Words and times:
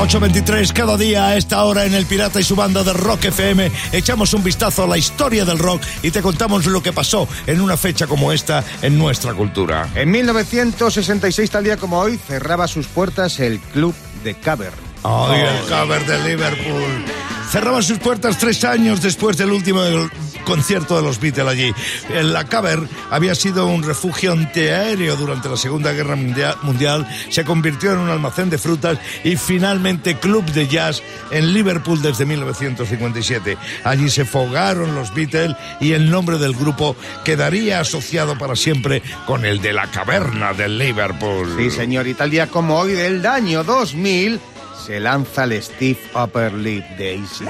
8.23 0.00 0.72
cada 0.72 0.96
día 0.96 1.26
a 1.26 1.36
esta 1.36 1.62
hora 1.62 1.84
en 1.84 1.92
El 1.92 2.06
Pirata 2.06 2.40
y 2.40 2.42
su 2.42 2.56
banda 2.56 2.82
de 2.82 2.94
Rock 2.94 3.26
FM. 3.26 3.70
Echamos 3.92 4.32
un 4.32 4.42
vistazo 4.42 4.84
a 4.84 4.86
la 4.86 4.96
historia 4.96 5.44
del 5.44 5.58
rock 5.58 5.82
y 6.02 6.10
te 6.10 6.22
contamos 6.22 6.64
lo 6.64 6.82
que 6.82 6.90
pasó 6.90 7.28
en 7.46 7.60
una 7.60 7.76
fecha 7.76 8.06
como 8.06 8.32
esta 8.32 8.64
en 8.80 8.96
nuestra 8.96 9.34
cultura. 9.34 9.90
En 9.94 10.10
1966, 10.10 11.50
tal 11.50 11.64
día 11.64 11.76
como 11.76 11.98
hoy, 11.98 12.16
cerraba 12.16 12.66
sus 12.66 12.86
puertas 12.86 13.40
el 13.40 13.60
Club 13.60 13.94
de 14.24 14.34
Cavern. 14.36 14.74
¡Ay, 15.04 15.42
el 15.42 15.68
cover 15.68 16.06
de 16.06 16.18
Liverpool! 16.30 17.04
Cerraba 17.50 17.82
sus 17.82 17.98
puertas 17.98 18.38
tres 18.38 18.64
años 18.64 19.02
después 19.02 19.36
del 19.36 19.50
último 19.50 19.82
concierto 20.50 20.96
de 20.96 21.02
los 21.02 21.20
Beatles 21.20 21.46
allí. 21.46 21.72
La 22.24 22.42
Caver 22.44 22.80
había 23.08 23.36
sido 23.36 23.66
un 23.66 23.84
refugio 23.84 24.32
antiaéreo 24.32 25.14
durante 25.14 25.48
la 25.48 25.56
Segunda 25.56 25.92
Guerra 25.92 26.16
Mundial, 26.16 27.06
se 27.28 27.44
convirtió 27.44 27.92
en 27.92 27.98
un 27.98 28.08
almacén 28.08 28.50
de 28.50 28.58
frutas 28.58 28.98
y 29.22 29.36
finalmente 29.36 30.16
club 30.16 30.44
de 30.46 30.66
jazz 30.66 31.04
en 31.30 31.54
Liverpool 31.54 32.02
desde 32.02 32.26
1957. 32.26 33.56
Allí 33.84 34.10
se 34.10 34.24
fogaron 34.24 34.96
los 34.96 35.14
Beatles 35.14 35.54
y 35.80 35.92
el 35.92 36.10
nombre 36.10 36.36
del 36.38 36.54
grupo 36.54 36.96
quedaría 37.24 37.78
asociado 37.78 38.36
para 38.36 38.56
siempre 38.56 39.04
con 39.26 39.44
el 39.44 39.62
de 39.62 39.72
la 39.72 39.86
caverna 39.86 40.52
de 40.52 40.68
Liverpool. 40.68 41.54
Sí, 41.56 41.70
señor, 41.70 42.08
y 42.08 42.14
tal 42.14 42.30
día 42.30 42.48
como 42.48 42.76
hoy 42.76 42.94
del 42.94 43.24
año 43.24 43.62
2000 43.62 44.40
se 44.84 44.98
lanza 44.98 45.44
el 45.44 45.62
Steve 45.62 46.00
Upper 46.12 46.52
Lip 46.54 46.84
Daisy. 46.98 47.44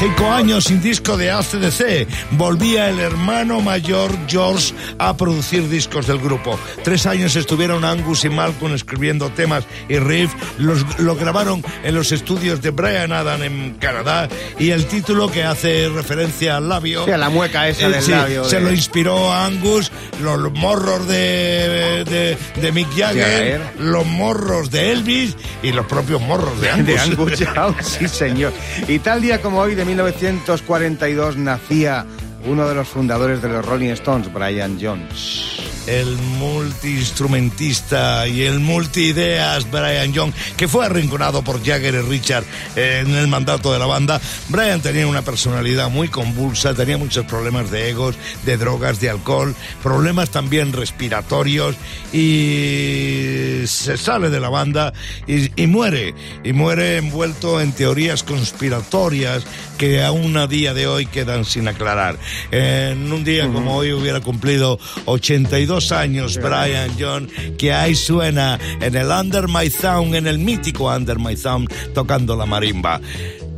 Cinco 0.00 0.30
años 0.32 0.64
sin 0.64 0.80
disco 0.80 1.18
de 1.18 1.30
ACDC. 1.30 2.08
Volvía 2.30 2.88
el 2.88 2.98
hermano 3.00 3.60
mayor 3.60 4.10
George 4.26 4.72
a 4.98 5.14
producir 5.14 5.68
discos 5.68 6.06
del 6.06 6.18
grupo. 6.18 6.58
Tres 6.82 7.04
años 7.04 7.36
estuvieron 7.36 7.84
Angus 7.84 8.24
y 8.24 8.30
Malcolm 8.30 8.72
escribiendo 8.74 9.28
temas 9.28 9.64
y 9.90 9.98
riff. 9.98 10.32
Los, 10.56 10.98
lo 11.00 11.16
grabaron 11.16 11.62
en 11.84 11.94
los 11.94 12.12
estudios 12.12 12.62
de 12.62 12.70
Brian 12.70 13.12
Adam 13.12 13.42
en 13.42 13.74
Canadá. 13.74 14.26
Y 14.58 14.70
el 14.70 14.86
título 14.86 15.30
que 15.30 15.44
hace 15.44 15.90
referencia 15.90 16.56
al 16.56 16.70
labio. 16.70 17.04
Sí, 17.04 17.10
a 17.10 17.18
la 17.18 17.28
mueca 17.28 17.68
esa 17.68 17.88
eh, 17.88 17.90
del 17.90 18.02
sí, 18.02 18.10
labio. 18.12 18.44
Se 18.44 18.56
de- 18.56 18.62
lo 18.62 18.72
inspiró 18.72 19.30
a 19.30 19.44
Angus, 19.44 19.92
los 20.22 20.50
morros 20.54 21.06
de, 21.08 22.04
de, 22.06 22.38
de 22.58 22.72
Mick 22.72 22.88
Jagger, 22.96 23.60
los 23.78 24.06
morros 24.06 24.70
de 24.70 24.92
Elvis 24.92 25.36
y 25.62 25.72
los 25.72 25.84
propios 25.84 26.22
morros 26.22 26.58
de 26.58 26.70
Angus. 26.70 26.86
De 26.90 26.98
Angus 26.98 27.86
sí 27.86 28.08
señor. 28.08 28.52
Y 28.88 28.98
tal 29.00 29.20
día 29.20 29.42
como 29.42 29.58
hoy 29.60 29.74
de 29.74 29.89
1942 29.90 31.36
nacía 31.36 32.06
uno 32.46 32.68
de 32.68 32.76
los 32.76 32.86
fundadores 32.86 33.42
de 33.42 33.48
los 33.48 33.66
Rolling 33.66 33.88
Stones, 33.88 34.32
Brian 34.32 34.78
Jones. 34.80 35.69
El 35.86 36.16
multiinstrumentista 36.38 38.26
y 38.28 38.42
el 38.42 38.60
multiideas 38.60 39.70
Brian 39.70 40.12
Young, 40.12 40.32
que 40.56 40.68
fue 40.68 40.86
arrinconado 40.86 41.42
por 41.42 41.64
Jagger 41.64 41.94
y 41.94 42.00
Richard 42.00 42.44
en 42.76 43.14
el 43.14 43.28
mandato 43.28 43.72
de 43.72 43.78
la 43.78 43.86
banda. 43.86 44.20
Brian 44.48 44.80
tenía 44.80 45.06
una 45.06 45.22
personalidad 45.22 45.90
muy 45.90 46.08
convulsa, 46.08 46.74
tenía 46.74 46.98
muchos 46.98 47.24
problemas 47.26 47.70
de 47.70 47.90
egos, 47.90 48.16
de 48.44 48.56
drogas, 48.56 49.00
de 49.00 49.10
alcohol, 49.10 49.54
problemas 49.82 50.30
también 50.30 50.72
respiratorios 50.72 51.76
y 52.12 53.62
se 53.66 53.96
sale 53.96 54.30
de 54.30 54.40
la 54.40 54.48
banda 54.48 54.92
y, 55.26 55.62
y 55.62 55.66
muere, 55.66 56.14
y 56.44 56.52
muere 56.52 56.98
envuelto 56.98 57.60
en 57.60 57.72
teorías 57.72 58.22
conspiratorias 58.22 59.44
que 59.78 60.02
aún 60.02 60.36
a 60.36 60.46
día 60.46 60.74
de 60.74 60.86
hoy 60.86 61.06
quedan 61.06 61.44
sin 61.44 61.66
aclarar. 61.66 62.18
En 62.50 63.10
un 63.10 63.24
día 63.24 63.48
como 63.48 63.76
hoy 63.76 63.92
hubiera 63.92 64.20
cumplido 64.20 64.78
82 65.06 65.69
años 65.92 66.36
Brian 66.36 66.90
John, 66.98 67.28
que 67.56 67.72
ahí 67.72 67.94
suena 67.94 68.58
en 68.80 68.96
el 68.96 69.06
Under 69.06 69.46
My 69.46 69.70
Thumb, 69.70 70.14
en 70.14 70.26
el 70.26 70.38
mítico 70.38 70.92
Under 70.92 71.18
My 71.18 71.36
Thumb, 71.36 71.68
tocando 71.94 72.36
la 72.36 72.44
marimba. 72.44 73.00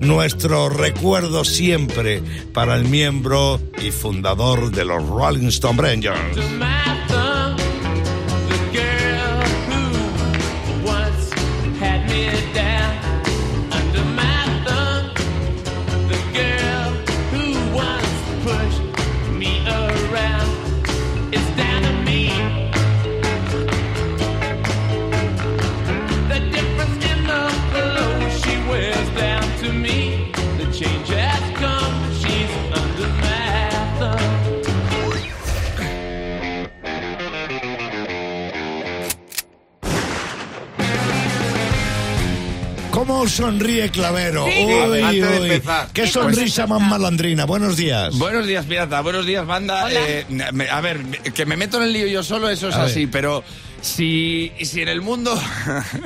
Nuestro 0.00 0.68
recuerdo 0.68 1.44
siempre 1.44 2.22
para 2.52 2.76
el 2.76 2.84
miembro 2.84 3.60
y 3.82 3.90
fundador 3.90 4.70
de 4.70 4.84
los 4.84 5.02
Rolling 5.08 5.48
Stone 5.48 5.78
Brian. 5.78 6.12
¿Cómo 43.12 43.28
sonríe 43.28 43.90
Clavero? 43.90 44.46
Sí. 44.46 44.64
Uy, 44.64 45.00
Antes 45.02 45.30
de 45.30 45.40
uy, 45.40 45.50
empezar. 45.50 45.88
Qué 45.92 46.06
sonrisa 46.06 46.66
más 46.66 46.80
malandrina. 46.80 47.44
Buenos 47.44 47.76
días. 47.76 48.16
Buenos 48.16 48.46
días, 48.46 48.64
pirata. 48.64 49.02
Buenos 49.02 49.26
días, 49.26 49.46
banda. 49.46 49.86
Eh, 49.92 50.24
a 50.70 50.80
ver, 50.80 51.02
que 51.34 51.44
me 51.44 51.58
meto 51.58 51.76
en 51.76 51.82
el 51.84 51.92
lío 51.92 52.06
yo 52.06 52.22
solo, 52.22 52.48
eso 52.48 52.70
es 52.70 52.74
A 52.74 52.84
así, 52.84 53.00
ver. 53.00 53.10
pero 53.10 53.44
si, 53.82 54.50
si 54.62 54.80
en 54.80 54.88
el 54.88 55.02
mundo... 55.02 55.38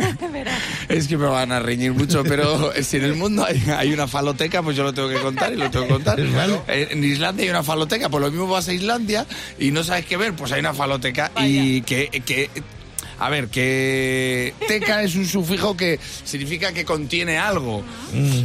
es 0.89 1.07
que 1.07 1.17
me 1.17 1.27
van 1.27 1.53
a 1.53 1.61
reñir 1.61 1.93
mucho, 1.93 2.25
pero 2.25 2.73
si 2.83 2.97
en 2.97 3.05
el 3.05 3.15
mundo 3.15 3.45
hay, 3.45 3.63
hay 3.79 3.93
una 3.93 4.09
faloteca, 4.09 4.61
pues 4.65 4.77
yo 4.77 4.83
lo 4.83 4.93
tengo 4.93 5.09
que 5.09 5.21
contar 5.21 5.53
y 5.53 5.57
lo 5.57 5.71
tengo 5.71 5.87
que 5.87 5.93
contar. 5.93 6.17
Claro. 6.21 6.65
Eh, 6.67 6.89
En 6.91 7.05
Islandia 7.05 7.45
hay 7.45 7.51
una 7.51 7.63
faloteca, 7.63 8.09
pues 8.09 8.21
lo 8.21 8.31
mismo 8.33 8.49
vas 8.49 8.67
a 8.67 8.73
Islandia 8.73 9.27
y 9.61 9.71
no 9.71 9.85
sabes 9.85 10.07
qué 10.07 10.17
ver, 10.17 10.33
pues 10.35 10.51
hay 10.51 10.59
una 10.59 10.75
faloteca 10.75 11.31
y 11.39 11.83
que... 11.83 12.09
que 12.27 12.51
a 13.19 13.31
ver, 13.31 13.49
que 13.49 14.53
teca 14.69 15.03
es 15.03 15.15
un 15.15 15.27
sufijo 15.27 15.77
que 15.77 15.99
significa 16.25 16.73
que 16.73 16.85
contiene 16.85 17.39
algo. 17.39 17.83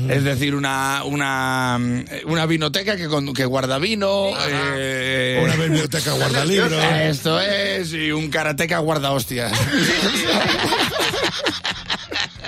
Es 0.10 0.24
decir, 0.24 0.56
una, 0.56 1.04
una, 1.06 1.80
una 2.26 2.46
vinoteca 2.46 2.96
que, 2.96 3.08
con- 3.08 3.34
que 3.34 3.46
guarda 3.46 3.78
vino. 3.80 4.30
eh, 4.48 5.40
Una 5.44 5.56
biblioteca 5.56 6.14
guardalibros. 6.14 6.72
esto 7.02 7.40
es, 7.42 7.92
y 7.94 8.12
un 8.12 8.30
karateca 8.30 8.80
guarda 8.80 9.12
hostias. 9.12 9.52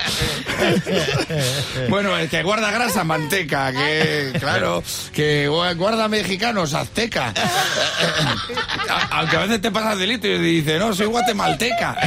bueno, 1.89 2.17
el 2.17 2.29
que 2.29 2.43
guarda 2.43 2.71
grasa, 2.71 3.03
manteca, 3.03 3.71
que, 3.71 4.33
claro, 4.39 4.83
que 5.13 5.47
guarda 5.47 6.07
mexicanos, 6.07 6.73
azteca. 6.73 7.33
Aunque 9.11 9.35
a 9.35 9.39
veces 9.41 9.61
te 9.61 9.71
pasas 9.71 9.97
delito 9.97 10.27
y 10.27 10.37
dices, 10.37 10.79
no, 10.79 10.93
soy 10.93 11.07
guatemalteca. 11.07 11.91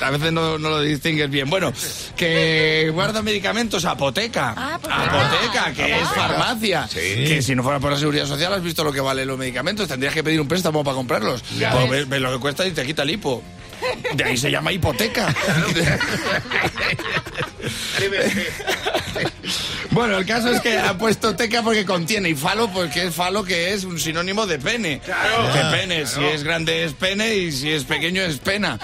a 0.00 0.10
veces 0.10 0.32
no, 0.32 0.58
no 0.58 0.70
lo 0.70 0.80
distingues 0.80 1.30
bien. 1.30 1.48
Bueno, 1.48 1.72
que 2.16 2.90
guarda 2.92 3.22
medicamentos, 3.22 3.84
apoteca. 3.84 4.54
Ah, 4.56 4.74
apoteca. 4.74 5.04
Apoteca, 5.04 5.72
que 5.72 6.00
es 6.00 6.08
farmacia. 6.08 6.88
Que 6.92 7.42
si 7.42 7.54
no 7.54 7.62
fuera 7.62 7.80
por 7.80 7.92
la 7.92 7.98
seguridad 7.98 8.26
social, 8.26 8.52
has 8.52 8.62
visto 8.62 8.84
lo 8.84 8.92
que 8.92 9.00
valen 9.00 9.28
los 9.28 9.38
medicamentos. 9.38 9.88
Tendrías 9.88 10.14
que 10.14 10.24
pedir 10.24 10.40
un 10.40 10.48
préstamo 10.48 10.84
para 10.84 10.94
comprarlos. 10.94 11.42
Pues 11.42 11.90
ves, 11.90 12.08
ves 12.08 12.20
lo 12.20 12.32
que 12.32 12.38
cuesta 12.38 12.66
y 12.66 12.72
te 12.72 12.84
quita 12.84 13.02
el 13.02 13.10
hipo. 13.10 13.42
De 14.14 14.24
ahí 14.24 14.36
se 14.36 14.50
llama 14.50 14.72
hipoteca. 14.72 15.34
Bueno, 19.90 20.18
el 20.18 20.26
caso 20.26 20.50
es 20.50 20.60
que 20.60 20.78
ha 20.78 20.98
puesto 20.98 21.34
teca 21.36 21.62
porque 21.62 21.86
contiene 21.86 22.28
y 22.28 22.34
falo 22.34 22.70
porque 22.70 23.06
es 23.06 23.14
falo 23.14 23.44
que 23.44 23.72
es 23.72 23.84
un 23.84 23.98
sinónimo 23.98 24.46
de 24.46 24.58
pene. 24.58 25.00
De 25.00 25.70
pene, 25.70 26.06
si 26.06 26.22
es 26.22 26.44
grande 26.44 26.84
es 26.84 26.92
pene 26.92 27.34
y 27.34 27.52
si 27.52 27.72
es 27.72 27.84
pequeño 27.84 28.20
es 28.22 28.36
pena. 28.38 28.78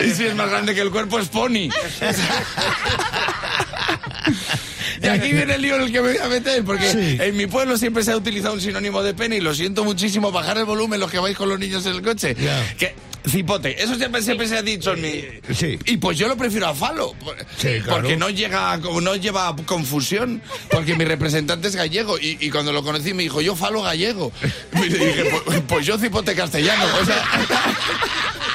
y 0.04 0.10
si 0.10 0.26
es 0.26 0.34
más 0.34 0.48
grande 0.48 0.74
que 0.74 0.80
el 0.80 0.90
cuerpo 0.90 1.18
es 1.18 1.28
pony. 1.28 1.68
Y 5.02 5.08
aquí 5.08 5.32
viene 5.32 5.54
el 5.54 5.62
lío 5.62 5.76
en 5.76 5.82
el 5.82 5.92
que 5.92 6.00
me 6.00 6.08
voy 6.12 6.18
a 6.18 6.28
meter, 6.28 6.64
porque 6.64 6.88
Sí. 6.90 7.16
en 7.20 7.36
mi 7.36 7.46
pueblo 7.46 7.76
siempre 7.76 8.02
se 8.04 8.12
ha 8.12 8.16
utilizado 8.16 8.54
un 8.54 8.60
sinónimo 8.60 9.02
de 9.02 9.14
pene 9.14 9.36
y 9.36 9.40
lo 9.40 9.54
siento 9.54 9.84
muchísimo, 9.84 10.30
bajar 10.32 10.58
el 10.58 10.64
volumen 10.64 11.00
los 11.00 11.10
que 11.10 11.18
vais 11.18 11.36
con 11.36 11.48
los 11.48 11.58
niños 11.58 11.84
en 11.86 11.92
el 11.94 12.02
coche. 12.02 12.34
Que, 12.78 12.94
cipote, 13.28 13.80
eso 13.82 13.94
siempre, 13.94 14.20
siempre 14.20 14.48
se 14.48 14.56
ha 14.58 14.62
dicho 14.62 14.94
en 14.94 15.02
mi... 15.02 15.24
Sí. 15.54 15.78
Y 15.86 15.96
pues 15.98 16.18
yo 16.18 16.26
lo 16.28 16.36
prefiero 16.36 16.66
a 16.68 16.74
falo, 16.74 17.12
por- 17.14 17.36
Sí, 17.56 17.80
claro. 17.82 18.00
porque 18.02 18.16
no 18.16 18.30
llega, 18.30 18.76
no 18.78 19.14
lleva 19.16 19.54
confusión, 19.64 20.42
porque 20.70 20.94
mi 20.96 21.04
representante 21.04 21.68
es 21.68 21.76
gallego 21.76 22.18
y, 22.18 22.36
y 22.40 22.50
cuando 22.50 22.72
lo 22.72 22.82
conocí 22.82 23.14
me 23.14 23.22
dijo, 23.22 23.40
yo 23.40 23.54
falo 23.56 23.82
gallego. 23.82 24.32
Y 24.74 24.88
le 24.88 25.06
dije, 25.06 25.24
pues, 25.44 25.60
pues 25.68 25.86
yo 25.86 25.98
cipote 25.98 26.34
castellano. 26.34 26.84
O 27.00 27.04
sea, 27.04 27.24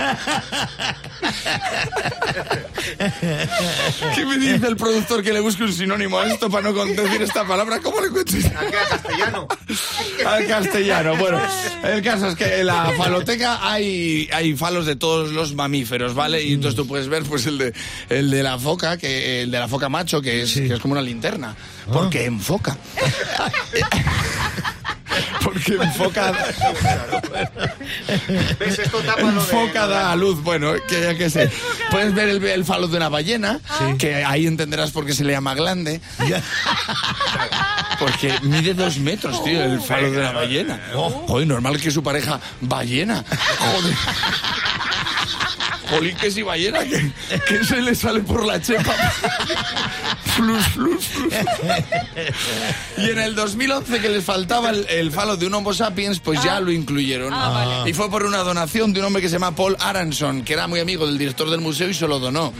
¿Qué 4.14 4.24
me 4.24 4.38
dice 4.38 4.66
el 4.66 4.76
productor 4.76 5.22
que 5.22 5.32
le 5.32 5.40
busque 5.40 5.64
un 5.64 5.72
sinónimo 5.72 6.18
a 6.18 6.28
esto 6.28 6.50
para 6.50 6.70
no 6.70 6.84
decir 6.84 7.22
esta 7.22 7.46
palabra? 7.46 7.80
¿Cómo 7.80 8.00
le 8.00 8.08
encuentras? 8.08 8.44
Aquí 8.46 8.74
a 8.74 8.88
castellano. 8.88 9.48
Al 10.26 10.46
castellano. 10.46 11.16
Bueno, 11.16 11.40
el 11.84 12.02
caso 12.02 12.28
es 12.28 12.36
que 12.36 12.60
en 12.60 12.66
la 12.66 12.92
faloteca 12.96 13.70
hay, 13.70 14.28
hay 14.32 14.54
falos 14.54 14.86
de 14.86 14.96
todos 14.96 15.30
los 15.30 15.54
mamíferos, 15.54 16.14
¿vale? 16.14 16.42
Y 16.42 16.54
entonces 16.54 16.76
tú 16.76 16.86
puedes 16.86 17.08
ver 17.08 17.22
pues 17.24 17.46
el 17.46 17.58
de, 17.58 17.74
el 18.08 18.30
de 18.30 18.42
la 18.42 18.58
foca, 18.58 18.96
que 18.96 19.42
el 19.42 19.50
de 19.50 19.58
la 19.58 19.68
foca 19.68 19.88
macho, 19.88 20.20
que 20.20 20.42
es, 20.42 20.54
que 20.54 20.74
es 20.74 20.80
como 20.80 20.92
una 20.92 21.02
linterna. 21.02 21.54
Porque 21.92 22.24
enfoca. 22.24 22.76
Porque 25.44 25.74
enfoca. 25.74 26.32
¿Ves? 28.58 28.78
Esto 28.78 28.98
tapa 28.98 29.22
lo 29.22 29.32
de- 29.32 29.38
Enfoca 29.40 29.86
da 29.86 30.12
a 30.12 30.16
luz, 30.16 30.42
bueno, 30.42 30.72
que 30.88 31.00
ya 31.00 31.14
que 31.16 31.30
sé. 31.30 31.50
Puedes 31.90 32.14
ver 32.14 32.28
el, 32.28 32.44
el 32.44 32.64
falo 32.64 32.86
de 32.88 32.96
una 32.96 33.08
ballena, 33.08 33.58
que 33.98 34.24
ahí 34.24 34.46
entenderás 34.46 34.90
por 34.90 35.04
qué 35.06 35.12
se 35.14 35.24
le 35.24 35.32
llama 35.32 35.54
glande. 35.54 36.00
Porque 37.98 38.32
mide 38.42 38.72
dos 38.74 38.98
metros, 38.98 39.42
tío, 39.44 39.62
el 39.62 39.80
falo 39.80 40.10
de 40.10 40.18
una 40.18 40.32
ballena. 40.32 40.80
Joder, 40.94 41.46
normal 41.46 41.80
que 41.80 41.90
su 41.90 42.02
pareja 42.02 42.40
ballena. 42.60 43.24
Joder. 43.58 43.94
Jolín, 45.90 46.16
que 46.16 46.30
si 46.30 46.42
ballena, 46.42 46.80
que, 46.84 47.10
que 47.48 47.64
se 47.64 47.80
le 47.82 47.94
sale 47.94 48.20
por 48.20 48.46
la 48.46 48.60
chepa. 48.60 48.94
Flus, 50.36 50.66
flus, 50.68 51.04
flus. 51.06 51.34
Y 52.98 53.10
en 53.10 53.18
el 53.18 53.34
2011 53.34 54.00
que 54.00 54.08
les 54.08 54.24
faltaba 54.24 54.70
el, 54.70 54.86
el 54.88 55.10
falo 55.10 55.36
de 55.36 55.46
un 55.46 55.54
Homo 55.54 55.74
sapiens, 55.74 56.20
pues 56.20 56.42
ya 56.42 56.60
lo 56.60 56.72
incluyeron. 56.72 57.32
Ah, 57.34 57.48
vale. 57.50 57.90
Y 57.90 57.92
fue 57.92 58.10
por 58.10 58.24
una 58.24 58.38
donación 58.38 58.92
de 58.92 59.00
un 59.00 59.06
hombre 59.06 59.22
que 59.22 59.28
se 59.28 59.34
llama 59.34 59.54
Paul 59.54 59.76
Aronson, 59.80 60.42
que 60.42 60.52
era 60.52 60.66
muy 60.66 60.80
amigo 60.80 61.06
del 61.06 61.18
director 61.18 61.50
del 61.50 61.60
museo 61.60 61.88
y 61.88 61.94
se 61.94 62.06
lo 62.06 62.18
donó. 62.18 62.52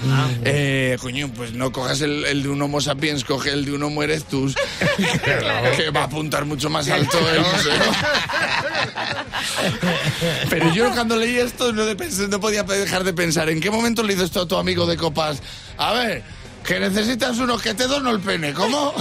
Eh, 0.45 0.97
coño, 1.01 1.31
pues 1.35 1.53
no 1.53 1.73
cojas 1.73 2.01
el, 2.01 2.25
el 2.25 2.43
de 2.43 2.49
un 2.49 2.61
Homo 2.63 2.81
sapiens, 2.81 3.25
coge 3.25 3.53
el 3.53 3.65
de 3.65 3.73
un 3.73 3.83
Homo 3.83 4.03
erectus, 4.03 4.55
que 5.77 5.91
va 5.91 6.03
a 6.03 6.05
apuntar 6.05 6.45
mucho 6.45 6.71
más 6.71 6.89
alto 6.89 7.19
el 7.31 7.41
museo. 7.41 7.73
Pero 10.51 10.73
yo 10.75 10.91
cuando 10.93 11.17
leí 11.17 11.37
esto 11.37 11.73
no, 11.73 11.85
no 11.85 12.41
podía 12.41 12.63
dejar 12.63 13.05
de 13.05 13.13
pensar, 13.13 13.20
¿en 13.23 13.61
qué 13.61 13.71
momento 13.71 14.03
le 14.03 14.15
dices 14.15 14.27
esto 14.27 14.43
a 14.43 14.49
tu 14.49 14.57
amigo 14.57 14.87
de 14.87 14.97
copas? 14.97 15.43
A 15.77 15.93
ver, 15.93 16.23
que 16.65 16.81
necesitas 16.81 17.37
uno 17.39 17.59
que 17.59 17.75
te 17.75 17.87
dono 17.87 18.11
el 18.11 18.21
pene, 18.21 18.55
¿cómo? 18.55 18.95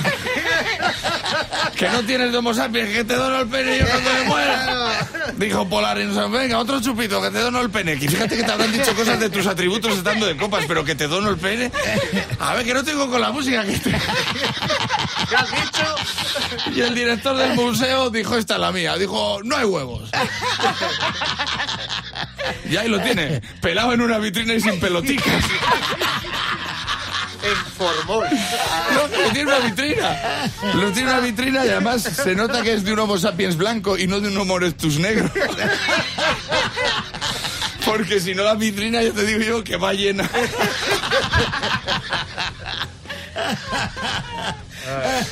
que 1.75 1.89
no 1.89 2.03
tienes 2.03 2.31
de 2.31 2.37
homo 2.37 2.53
sapiens, 2.53 2.89
que 2.89 3.03
te 3.03 3.15
dono 3.15 3.41
el 3.41 3.47
pene 3.47 3.79
yo 3.79 3.85
cuando 3.87 4.13
me 4.13 4.23
muera. 4.23 5.07
Dijo 5.37 5.69
Polarenson, 5.69 6.31
venga, 6.31 6.57
otro 6.59 6.81
chupito, 6.81 7.21
que 7.21 7.31
te 7.31 7.39
dono 7.39 7.61
el 7.61 7.69
pene. 7.69 7.97
Que 7.97 8.09
fíjate 8.09 8.35
que 8.35 8.43
te 8.43 8.51
habrán 8.51 8.71
dicho 8.71 8.93
cosas 8.93 9.19
de 9.19 9.29
tus 9.29 9.47
atributos 9.47 9.97
estando 9.97 10.25
de 10.25 10.35
copas, 10.35 10.65
pero 10.67 10.83
que 10.83 10.95
te 10.95 11.07
dono 11.07 11.29
el 11.29 11.37
pene. 11.37 11.71
A 12.39 12.55
ver, 12.55 12.65
que 12.65 12.73
no 12.73 12.83
tengo 12.83 13.09
con 13.09 13.21
la 13.21 13.31
música 13.31 13.63
que 13.63 13.77
te... 13.77 13.91
¿Qué 13.91 15.35
has 15.35 15.51
dicho? 15.51 15.95
Y 16.75 16.81
el 16.81 16.93
director 16.93 17.37
del 17.37 17.53
museo 17.53 18.09
dijo, 18.09 18.35
esta 18.35 18.55
es 18.55 18.59
la 18.59 18.71
mía. 18.71 18.97
Dijo, 18.97 19.39
no 19.43 19.55
hay 19.55 19.65
huevos. 19.65 20.09
Y 22.69 22.77
ahí 22.77 22.87
lo 22.87 22.99
tiene, 23.01 23.41
pelado 23.61 23.93
en 23.93 24.01
una 24.01 24.17
vitrina 24.19 24.53
y 24.53 24.61
sin 24.61 24.79
peloticas. 24.79 25.43
En 27.41 27.55
formol. 27.77 28.27
No, 28.93 29.07
lo 29.07 29.31
tiene 29.31 29.45
una 29.45 29.59
vitrina. 29.59 30.17
Lo 30.75 30.91
tiene 30.91 31.09
una 31.09 31.19
vitrina 31.21 31.65
y 31.65 31.69
además 31.69 32.03
se 32.03 32.35
nota 32.35 32.61
que 32.61 32.73
es 32.73 32.83
de 32.83 32.93
un 32.93 32.99
Homo 32.99 33.17
sapiens 33.17 33.55
blanco 33.55 33.97
y 33.97 34.07
no 34.07 34.19
de 34.19 34.27
un 34.27 34.37
Homo 34.37 34.57
erectus 34.57 34.99
negro. 34.99 35.31
Porque 37.85 38.19
si 38.19 38.35
no 38.35 38.43
la 38.43 38.55
vitrina, 38.55 39.01
yo 39.01 39.13
te 39.13 39.25
digo 39.25 39.39
yo 39.39 39.63
que 39.63 39.77
va 39.77 39.93
llena. 39.93 40.29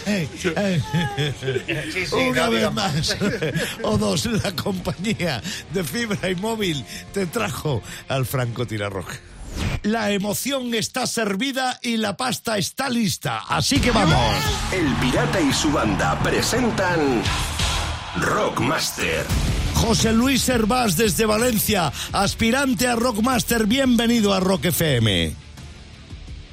Sí, 0.05 0.29
sí, 2.05 2.15
Una 2.15 2.45
no 2.45 2.51
vez 2.51 2.71
más, 2.71 3.17
o 3.83 3.97
dos, 3.97 4.25
la 4.25 4.55
compañía 4.55 5.41
de 5.73 5.83
fibra 5.83 6.29
y 6.29 6.35
móvil 6.35 6.85
te 7.13 7.25
trajo 7.25 7.81
al 8.07 8.25
francotirarroja. 8.25 9.17
La 9.83 10.11
emoción 10.11 10.73
está 10.73 11.07
servida 11.07 11.79
y 11.81 11.97
la 11.97 12.17
pasta 12.17 12.57
está 12.57 12.89
lista, 12.89 13.43
así 13.47 13.79
que 13.79 13.91
vamos. 13.91 14.35
El 14.71 14.87
Pirata 14.95 15.41
y 15.41 15.53
su 15.53 15.71
banda 15.71 16.19
presentan 16.19 17.21
Rockmaster. 18.19 19.25
José 19.75 20.11
Luis 20.11 20.49
Hervás 20.49 20.97
desde 20.97 21.25
Valencia, 21.25 21.91
aspirante 22.11 22.87
a 22.87 22.95
Rockmaster, 22.95 23.67
bienvenido 23.67 24.33
a 24.33 24.39
Rock 24.39 24.65
FM. 24.65 25.46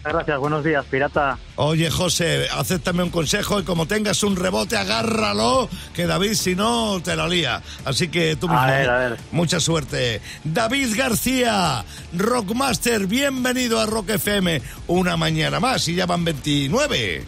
Gracias, 0.04 0.38
buenos 0.38 0.62
días, 0.62 0.84
pirata. 0.90 1.38
Oye, 1.56 1.90
José, 1.90 2.46
acéptame 2.52 3.02
un 3.02 3.08
consejo 3.10 3.58
y 3.60 3.64
como 3.64 3.86
tengas 3.86 4.22
un 4.22 4.36
rebote, 4.36 4.76
agárralo, 4.76 5.68
que 5.94 6.06
David, 6.06 6.34
si 6.34 6.54
no, 6.54 7.00
te 7.02 7.16
la 7.16 7.26
lía. 7.26 7.62
Así 7.86 8.08
que 8.08 8.36
tú 8.36 8.46
A 8.48 8.52
mismo. 8.52 8.66
ver, 8.66 8.90
a 8.90 8.98
ver. 8.98 9.16
Mucha 9.32 9.60
suerte. 9.60 10.20
David 10.44 10.88
García, 10.94 11.84
Rockmaster, 12.12 13.06
bienvenido 13.06 13.80
a 13.80 13.86
Rock 13.86 14.10
FM. 14.10 14.60
Una 14.88 15.16
mañana 15.16 15.58
más 15.58 15.88
y 15.88 15.94
ya 15.94 16.04
van 16.04 16.22
29. 16.24 17.24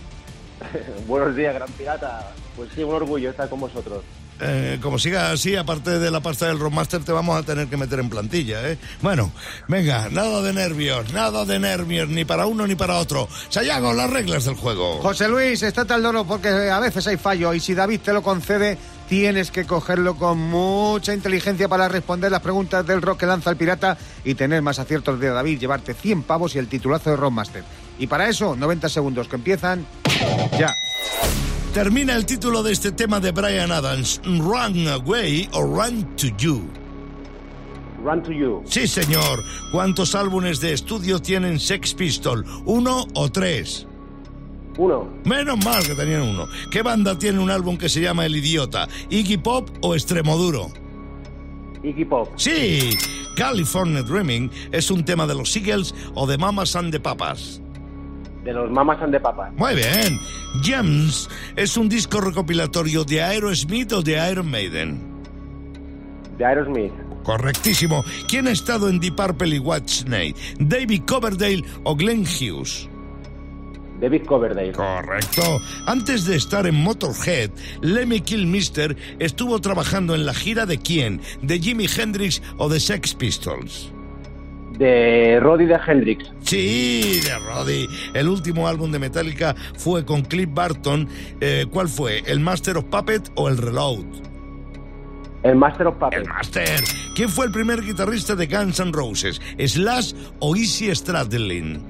Buenos 1.07 1.35
días, 1.35 1.55
gran 1.55 1.69
pirata. 1.73 2.31
Pues 2.57 2.69
sí, 2.75 2.83
un 2.83 2.95
orgullo 2.95 3.31
estar 3.31 3.49
con 3.49 3.61
vosotros. 3.61 4.03
Eh, 4.41 4.79
como 4.83 4.99
siga 4.99 5.31
así, 5.31 5.57
aparte 5.57 5.99
de 5.99 6.11
la 6.11 6.21
pasta 6.21 6.47
del 6.47 6.59
Rockmaster, 6.59 7.03
te 7.03 7.13
vamos 7.13 7.39
a 7.39 7.43
tener 7.43 7.69
que 7.69 7.77
meter 7.77 8.01
en 8.01 8.11
plantilla, 8.11 8.69
¿eh? 8.69 8.79
Bueno, 9.01 9.33
venga, 9.67 10.09
nada 10.11 10.43
de 10.43 10.53
nervios, 10.53 11.13
nada 11.13 11.45
de 11.45 11.59
nervios, 11.59 12.09
ni 12.09 12.25
para 12.25 12.47
uno 12.47 12.67
ni 12.67 12.75
para 12.75 12.99
otro. 12.99 13.29
Sayago, 13.49 13.95
las 13.95 14.11
reglas 14.11 14.45
del 14.45 14.55
juego. 14.55 15.01
José 15.01 15.29
Luis, 15.29 15.63
estate 15.63 15.95
al 15.95 16.03
loro 16.03 16.25
porque 16.25 16.49
a 16.49 16.79
veces 16.81 17.07
hay 17.07 17.17
fallo 17.17 17.55
y 17.55 17.61
si 17.61 17.75
David 17.75 18.01
te 18.01 18.13
lo 18.13 18.23
concede, 18.23 18.77
tienes 19.09 19.51
que 19.51 19.65
cogerlo 19.65 20.17
con 20.17 20.39
mucha 20.39 21.15
inteligencia 21.15 21.69
para 21.69 21.89
responder 21.89 22.31
las 22.31 22.43
preguntas 22.43 22.87
del 22.87 23.03
rock 23.03 23.21
que 23.21 23.27
lanza 23.27 23.51
el 23.51 23.57
pirata 23.57 23.97
y 24.25 24.35
tener 24.35 24.61
más 24.61 24.79
aciertos 24.79 25.19
de 25.19 25.31
David, 25.31 25.59
llevarte 25.59 25.95
100 25.95 26.25
pavos 26.25 26.55
y 26.55 26.59
el 26.59 26.69
titulazo 26.69 27.11
de 27.11 27.17
Rockmaster. 27.17 27.65
Y 27.99 28.07
para 28.07 28.29
eso, 28.29 28.55
90 28.55 28.89
segundos 28.91 29.29
que 29.29 29.37
empiezan 29.37 29.87
ya. 30.59 30.69
Termina 31.77 32.17
el 32.17 32.25
título 32.25 32.63
de 32.63 32.73
este 32.73 32.91
tema 32.91 33.21
de 33.21 33.33
Brian 33.33 33.71
Adams, 33.71 34.23
Run 34.25 34.89
Away 34.89 35.47
or 35.53 35.69
Run 35.69 36.05
to 36.17 36.29
You. 36.39 36.67
Run 38.03 38.23
to 38.23 38.33
you. 38.33 38.63
Sí, 38.65 38.89
señor. 38.89 39.45
¿Cuántos 39.73 40.15
álbumes 40.15 40.59
de 40.63 40.73
estudio 40.73 41.21
tienen 41.21 41.61
Sex 41.61 41.93
Pistol? 41.93 42.47
¿Uno 42.65 43.05
o 43.13 43.31
tres? 43.31 43.87
Uno. 44.79 45.07
Menos 45.27 45.63
mal 45.67 45.87
que 45.87 45.95
tenían 45.95 46.23
uno. 46.23 46.47
¿Qué 46.71 46.81
banda 46.81 47.19
tiene 47.19 47.41
un 47.41 47.51
álbum 47.51 47.77
que 47.77 47.91
se 47.91 48.01
llama 48.01 48.25
El 48.25 48.37
Idiota? 48.37 48.89
¿Iggy 49.11 49.37
Pop 49.37 49.69
o 49.83 49.95
Extremoduro? 49.95 50.69
Iggy 51.83 52.07
Pop. 52.07 52.31
Sí, 52.37 52.89
California 53.37 54.03
Dreaming 54.03 54.51
es 54.73 54.91
un 54.91 55.05
tema 55.05 55.27
de 55.27 55.35
los 55.35 55.55
Eagles 55.55 55.95
o 56.15 56.27
de 56.27 56.39
Mamas 56.39 56.75
and 56.75 56.91
the 56.91 57.01
Papas. 57.01 57.61
De 58.47 58.53
los 58.53 58.71
Mamas 58.71 59.03
and 59.03 59.13
the 59.13 59.19
Papas. 59.19 59.53
Muy 59.57 59.75
bien. 59.75 60.21
Gems 60.63 61.29
es 61.57 61.77
un 61.77 61.89
disco 61.89 62.21
recopilatorio 62.21 63.03
de 63.03 63.21
Aerosmith 63.21 63.93
o 63.93 64.03
de 64.03 64.31
Iron 64.31 64.49
Maiden. 64.49 65.01
De 66.39 66.45
Aerosmith. 66.45 66.93
Correctísimo. 67.25 68.05
¿Quién 68.29 68.47
ha 68.47 68.53
estado 68.53 68.89
en 68.89 69.01
Deep 69.01 69.17
Purple 69.17 69.57
y 69.57 69.59
Whitesnake? 69.59 70.37
¿David 70.61 71.03
Coverdale 71.09 71.65
o 71.83 71.97
Glenn 71.97 72.23
Hughes? 72.23 72.89
David 74.01 74.25
Coverdale. 74.27 74.71
Correcto. 74.71 75.61
Antes 75.87 76.25
de 76.27 76.37
estar 76.37 76.69
en 76.69 76.77
Motorhead, 76.77 77.51
Lemmy 77.81 78.21
Kilmister 78.21 78.97
estuvo 79.19 79.61
trabajando 79.61 80.15
en 80.15 80.25
la 80.25 80.35
gira 80.35 80.67
de 80.67 80.79
quién? 80.79 81.21
¿De 81.43 81.59
Jimi 81.59 81.87
Hendrix 81.89 82.41
o 82.59 82.69
de 82.69 82.79
Sex 82.79 83.13
Pistols? 83.13 83.91
De 84.79 85.39
Roddy 85.41 85.67
de 85.67 85.79
Hendrix. 85.87 86.31
Sí, 86.43 87.21
de 87.25 87.39
Roddy. 87.39 87.87
El 88.15 88.29
último 88.29 88.69
álbum 88.69 88.91
de 88.93 88.99
Metallica 88.99 89.55
fue 89.77 90.05
con 90.05 90.23
Cliff 90.23 90.49
Barton. 90.53 91.09
Eh, 91.41 91.67
¿Cuál 91.71 91.89
fue? 91.89 92.23
¿El 92.27 92.41
Master 92.41 92.77
of 92.77 92.85
Puppet 92.85 93.31
o 93.37 93.49
el 93.49 93.57
Reload? 93.57 94.05
El 95.43 95.57
Master 95.57 95.87
of 95.87 95.97
Puppets. 95.97 96.23
El 96.23 96.29
Master. 96.29 96.85
¿Quién 97.15 97.29
fue 97.29 97.47
el 97.47 97.53
primer 97.53 97.83
guitarrista 97.83 98.35
de 98.35 98.47
Guns 98.47 98.81
N' 98.81 98.93
Roses? 98.93 99.41
¿Slash 99.59 100.13
o 100.41 100.57
Easy 100.57 100.95
Stradlin? 100.95 101.81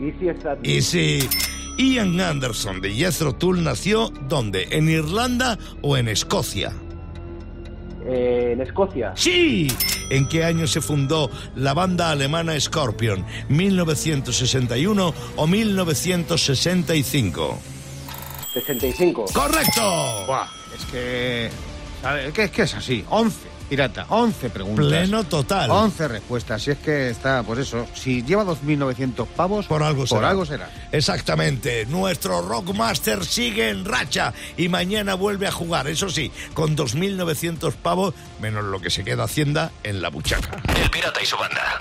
Easy 0.00 0.28
Stradlin. 0.38 0.70
Easy. 0.70 1.28
Ian 1.78 2.20
Anderson 2.20 2.80
de 2.80 2.92
Jethro 2.92 3.34
Tull 3.34 3.62
nació 3.62 4.12
¿dónde? 4.28 4.68
¿En 4.70 4.88
Irlanda 4.88 5.58
o 5.80 5.96
en 5.96 6.08
Escocia? 6.08 6.72
Eh, 8.06 8.50
en 8.52 8.60
Escocia. 8.60 9.12
¡Sí! 9.14 9.68
¿En 10.10 10.28
qué 10.28 10.44
año 10.44 10.66
se 10.66 10.80
fundó 10.80 11.30
la 11.56 11.74
banda 11.74 12.10
alemana 12.10 12.58
Scorpion? 12.60 13.24
¿1961 13.48 15.14
o 15.36 15.46
1965? 15.46 17.58
65. 18.52 19.26
¡Correcto! 19.32 20.24
Buah, 20.26 20.48
es 20.76 20.84
que... 20.86 21.50
¿sabes? 22.02 22.28
Es 22.28 22.34
que 22.34 22.44
es 22.44 22.50
que 22.50 22.62
es 22.62 22.74
así. 22.74 23.04
11. 23.08 23.52
Pirata, 23.72 24.04
11 24.10 24.50
preguntas. 24.50 24.84
Pleno 24.84 25.24
total. 25.24 25.70
11 25.70 26.08
respuestas. 26.08 26.62
Si 26.62 26.72
es 26.72 26.76
que 26.76 27.08
está, 27.08 27.42
pues 27.42 27.60
eso. 27.60 27.86
Si 27.94 28.22
lleva 28.22 28.44
2.900 28.44 29.26
pavos, 29.28 29.64
Por 29.64 29.82
algo 29.82 30.06
será. 30.06 30.20
Por 30.20 30.24
algo 30.28 30.44
será. 30.44 30.68
Exactamente. 30.92 31.86
Nuestro 31.86 32.42
Rockmaster 32.42 33.24
sigue 33.24 33.70
en 33.70 33.86
racha 33.86 34.34
y 34.58 34.68
mañana 34.68 35.14
vuelve 35.14 35.46
a 35.46 35.52
jugar. 35.52 35.88
Eso 35.88 36.10
sí, 36.10 36.30
con 36.52 36.76
2.900 36.76 37.72
pavos, 37.72 38.12
menos 38.42 38.62
lo 38.64 38.78
que 38.78 38.90
se 38.90 39.04
queda 39.04 39.24
Hacienda 39.24 39.72
en 39.84 40.02
la 40.02 40.10
buchaca. 40.10 40.60
El 40.76 40.90
Pirata 40.90 41.22
y 41.22 41.24
su 41.24 41.38
banda. 41.38 41.78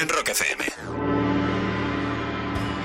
En 0.00 0.08
Rock 0.08 0.28
FM. 0.28 1.19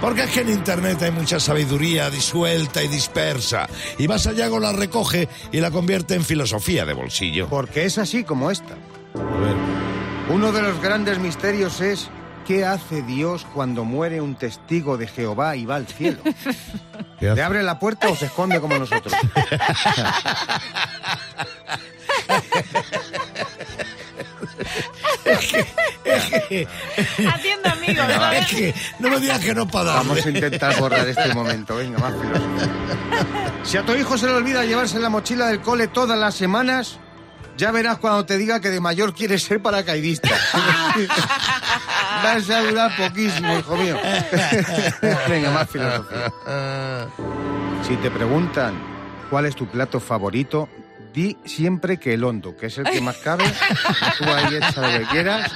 Porque 0.02 0.24
es 0.24 0.32
que 0.32 0.42
en 0.42 0.50
Internet 0.50 1.02
hay 1.02 1.12
mucha 1.12 1.40
sabiduría 1.40 2.10
disuelta 2.10 2.84
y 2.84 2.88
dispersa. 2.88 3.68
Y 3.98 4.08
Vasallago 4.08 4.60
la 4.60 4.74
recoge 4.74 5.30
y 5.52 5.60
la 5.60 5.72
convierte 5.72 6.16
en 6.16 6.24
filosofía 6.24 6.86
de 6.86 6.94
bolsillo. 6.94 7.48
Porque 7.50 7.86
es 7.86 7.98
así 7.98 8.24
como 8.24 8.52
esta. 8.52 8.76
Uno 10.30 10.52
de 10.52 10.62
los 10.62 10.82
grandes 10.82 11.20
misterios 11.20 11.82
es 11.82 12.10
¿qué 12.46 12.66
hace 12.66 13.02
Dios 13.02 13.46
cuando 13.54 13.86
muere 13.86 14.22
un 14.22 14.36
testigo 14.36 14.98
de 14.98 15.08
Jehová 15.08 15.56
y 15.56 15.66
va 15.66 15.76
al 15.76 15.88
cielo? 15.88 16.20
¿Qué 17.20 17.30
hace? 17.30 17.36
¿Le 17.36 17.44
abre 17.44 17.64
la 17.64 17.80
puerta 17.80 18.10
o 18.10 18.16
se 18.16 18.26
esconde 18.26 18.60
como 18.60 18.78
nosotros? 18.78 19.14
Haciendo 27.34 27.70
amigos, 27.70 28.06
Es 28.10 28.16
¿sabes? 28.16 28.48
que 28.48 28.74
no 29.00 29.10
me 29.10 29.20
digas 29.20 29.40
que 29.40 29.54
no 29.56 29.68
para 29.68 29.86
darle. 29.92 30.10
Vamos 30.10 30.26
a 30.26 30.30
intentar 30.30 30.76
borrar 30.80 31.08
este 31.08 31.34
momento. 31.34 31.76
Venga, 31.78 31.98
más 32.00 32.14
filosofía. 32.14 33.54
Si 33.64 33.78
a 33.78 33.84
tu 33.86 33.94
hijo 33.94 34.18
se 34.18 34.28
le 34.28 34.34
olvida 34.34 34.64
llevarse 34.66 35.00
la 35.00 35.10
mochila 35.10 35.48
del 35.48 35.62
cole 35.62 35.88
todas 35.88 36.18
las 36.18 36.36
semanas, 36.36 37.00
ya 37.58 37.72
verás 37.72 37.98
cuando 37.98 38.26
te 38.26 38.38
diga 38.38 38.60
que 38.60 38.70
de 38.70 38.80
mayor 38.80 39.14
quieres 39.16 39.44
ser 39.44 39.62
paracaidista. 39.62 40.30
Vas 42.24 42.50
a 42.50 42.62
durar 42.62 42.96
poquísimo, 42.96 43.58
hijo 43.58 43.76
mío. 43.78 43.98
Venga, 45.30 45.52
más 45.52 45.70
filosofía. 45.70 46.32
Si 47.88 47.96
te 47.98 48.10
preguntan 48.12 48.74
cuál 49.30 49.46
es 49.46 49.56
tu 49.56 49.68
plato 49.68 50.00
favorito, 50.00 50.68
di 51.16 51.38
siempre 51.46 51.98
que 51.98 52.14
el 52.14 52.24
hondo, 52.24 52.56
que 52.58 52.66
es 52.68 52.78
el 52.78 52.84
que 52.86 53.00
más 53.02 53.16
cabe. 53.18 53.46
Tú 54.18 54.26
ahí 54.26 54.56
echa 54.56 54.82
lo 54.82 55.00
que 55.00 55.06
quieras, 55.06 55.52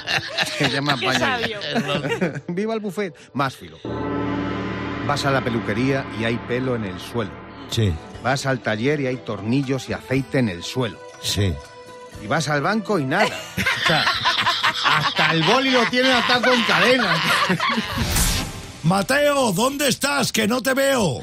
que 0.57 0.65
apaño. 0.77 1.19
sabio. 1.19 1.59
Viva 2.47 2.73
el 2.73 2.79
buffet. 2.79 3.13
Más 3.33 3.55
filo. 3.55 3.77
Vas 5.05 5.25
a 5.25 5.31
la 5.31 5.43
peluquería 5.43 6.05
y 6.19 6.23
hay 6.23 6.37
pelo 6.47 6.75
en 6.75 6.85
el 6.85 6.99
suelo. 6.99 7.31
Sí, 7.69 7.93
Vas 8.23 8.45
al 8.45 8.59
taller 8.59 8.99
y 8.99 9.07
hay 9.07 9.17
tornillos 9.17 9.87
y 9.89 9.93
aceite 9.93 10.39
en 10.39 10.49
el 10.49 10.63
suelo. 10.63 10.99
sí. 11.21 11.53
Y 12.21 12.27
vas 12.27 12.49
al 12.49 12.61
banco 12.61 12.99
y 12.99 13.05
nada. 13.05 13.27
O 13.27 13.87
sea, 13.87 14.03
hasta 14.97 15.31
el 15.31 15.41
boli 15.43 15.71
lo 15.71 15.85
tienen 15.85 16.11
atado 16.11 16.51
con 16.51 16.61
cadena. 16.63 17.15
Mateo, 18.83 19.53
¿dónde 19.53 19.87
estás? 19.87 20.33
Que 20.33 20.45
no 20.45 20.61
te 20.61 20.73
veo. 20.73 21.21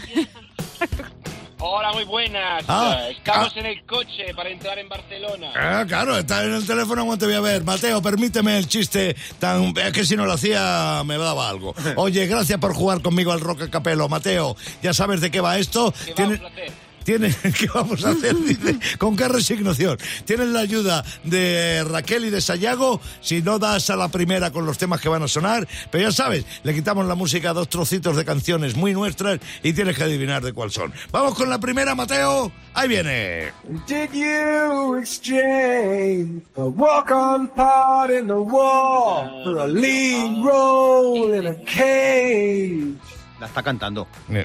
Hola, 1.58 1.92
muy 1.92 2.04
buenas. 2.04 2.64
Ah, 2.68 3.08
Estamos 3.08 3.52
ah. 3.56 3.60
en 3.60 3.66
el 3.66 3.82
coche 3.84 4.34
para 4.34 4.50
entrar 4.50 4.78
en 4.78 4.88
Barcelona. 4.88 5.52
Ah, 5.56 5.84
claro, 5.88 6.18
está 6.18 6.44
en 6.44 6.52
el 6.52 6.66
teléfono 6.66 7.06
cuando 7.06 7.18
te 7.18 7.26
voy 7.26 7.34
a 7.34 7.40
ver. 7.40 7.64
Mateo, 7.64 8.02
permíteme 8.02 8.58
el 8.58 8.68
chiste 8.68 9.16
tan... 9.38 9.74
Es 9.76 9.92
que 9.92 10.04
si 10.04 10.16
no 10.16 10.26
lo 10.26 10.32
hacía 10.32 11.02
me 11.06 11.16
daba 11.16 11.48
algo. 11.48 11.74
Oye, 11.96 12.26
gracias 12.26 12.58
por 12.60 12.74
jugar 12.74 13.00
conmigo 13.00 13.32
al 13.32 13.40
Rock 13.40 13.62
a 13.62 13.70
Capelo. 13.70 14.08
Mateo, 14.08 14.54
ya 14.82 14.92
sabes 14.92 15.22
de 15.22 15.30
qué 15.30 15.40
va 15.40 15.58
esto. 15.58 15.94
Que 16.14 16.22
va, 16.22 16.28
un 16.28 16.38
placer. 16.38 16.85
Tienes, 17.06 17.36
¿qué 17.60 17.68
vamos 17.72 18.04
a 18.04 18.10
hacer? 18.10 18.34
Dice, 18.34 18.80
con 18.98 19.16
qué 19.16 19.28
resignación. 19.28 19.96
Tienes 20.24 20.48
la 20.48 20.58
ayuda 20.58 21.04
de 21.22 21.84
Raquel 21.84 22.24
y 22.24 22.30
de 22.30 22.40
Sayago, 22.40 23.00
si 23.20 23.42
no 23.42 23.60
das 23.60 23.90
a 23.90 23.96
la 23.96 24.08
primera 24.08 24.50
con 24.50 24.66
los 24.66 24.76
temas 24.76 25.00
que 25.00 25.08
van 25.08 25.22
a 25.22 25.28
sonar, 25.28 25.68
pero 25.92 26.02
ya 26.02 26.10
sabes, 26.10 26.44
le 26.64 26.74
quitamos 26.74 27.06
la 27.06 27.14
música 27.14 27.50
a 27.50 27.52
dos 27.52 27.68
trocitos 27.68 28.16
de 28.16 28.24
canciones 28.24 28.74
muy 28.74 28.92
nuestras 28.92 29.38
y 29.62 29.72
tienes 29.72 29.96
que 29.96 30.02
adivinar 30.02 30.42
de 30.42 30.52
cuál 30.52 30.72
son. 30.72 30.92
Vamos 31.12 31.36
con 31.36 31.48
la 31.48 31.60
primera, 31.60 31.94
Mateo. 31.94 32.50
Ahí 32.74 32.88
viene. 32.88 33.52
Did 33.86 34.10
you 34.12 34.96
exchange 34.96 36.42
a 36.56 36.64
walk-on 36.64 37.46
part 37.54 38.10
in 38.10 38.26
the 38.26 38.34
wall 38.34 39.44
for 39.44 39.60
a 39.60 39.68
lead 39.68 40.44
role 40.44 41.32
in 41.38 41.46
a 41.46 41.54
cage? 41.64 42.96
La 43.38 43.46
está 43.46 43.62
cantando. 43.62 44.08
Eh, 44.28 44.44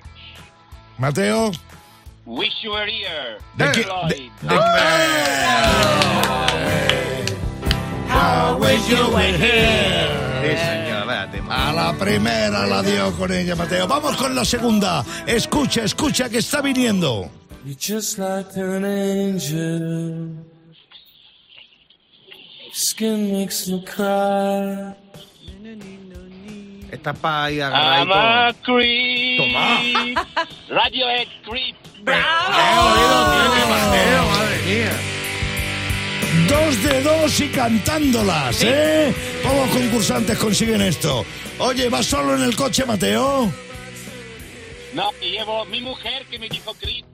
Mateo. 0.99 1.51
Wish 2.31 2.63
you 2.63 2.71
were 2.71 2.85
here. 2.87 3.39
¿De 3.57 3.65
qué- 3.73 3.83
Floyd. 3.83 4.31
de- 4.41 4.57
Sí, 10.41 10.57
señora, 10.57 11.03
vaya 11.05 11.29
tema. 11.31 11.69
A 11.69 11.73
la 11.73 11.93
primera 11.93 12.65
la 12.67 12.81
dio 12.81 13.11
con 13.17 13.31
ella, 13.33 13.55
Mateo. 13.55 13.85
Vamos 13.85 14.15
con 14.15 14.33
la 14.33 14.45
segunda. 14.45 15.03
Escucha, 15.27 15.83
escucha 15.83 16.29
que 16.29 16.37
está 16.37 16.61
viniendo. 16.61 17.29
You're 17.65 17.75
just 17.77 18.17
like 18.17 18.57
an 18.57 18.85
angel. 18.85 20.29
Skin 22.73 23.33
makes 23.33 23.67
me 23.67 23.83
cry. 23.83 24.95
Está 26.91 27.13
para 27.13 27.43
ahí 27.45 27.59
I'm 27.59 27.73
a 27.73 28.47
agarradito. 28.47 28.63
creep. 28.63 29.41
Madre 32.05 33.51
mía. 34.65 34.91
Dos 36.47 36.83
de 36.83 37.01
dos 37.01 37.39
y 37.39 37.47
cantándolas, 37.49 38.63
¿eh? 38.63 39.13
Pocos 39.43 39.69
concursantes 39.69 40.37
consiguen 40.37 40.81
esto. 40.81 41.25
Oye, 41.59 41.89
¿vas 41.89 42.05
solo 42.05 42.35
en 42.35 42.43
el 42.43 42.55
coche, 42.55 42.85
Mateo? 42.85 43.51
No, 44.93 45.11
llevo 45.21 45.65
mi 45.65 45.81
mujer 45.81 46.25
que 46.29 46.39
me 46.39 46.49
dijo 46.49 46.73
creep. 46.73 47.05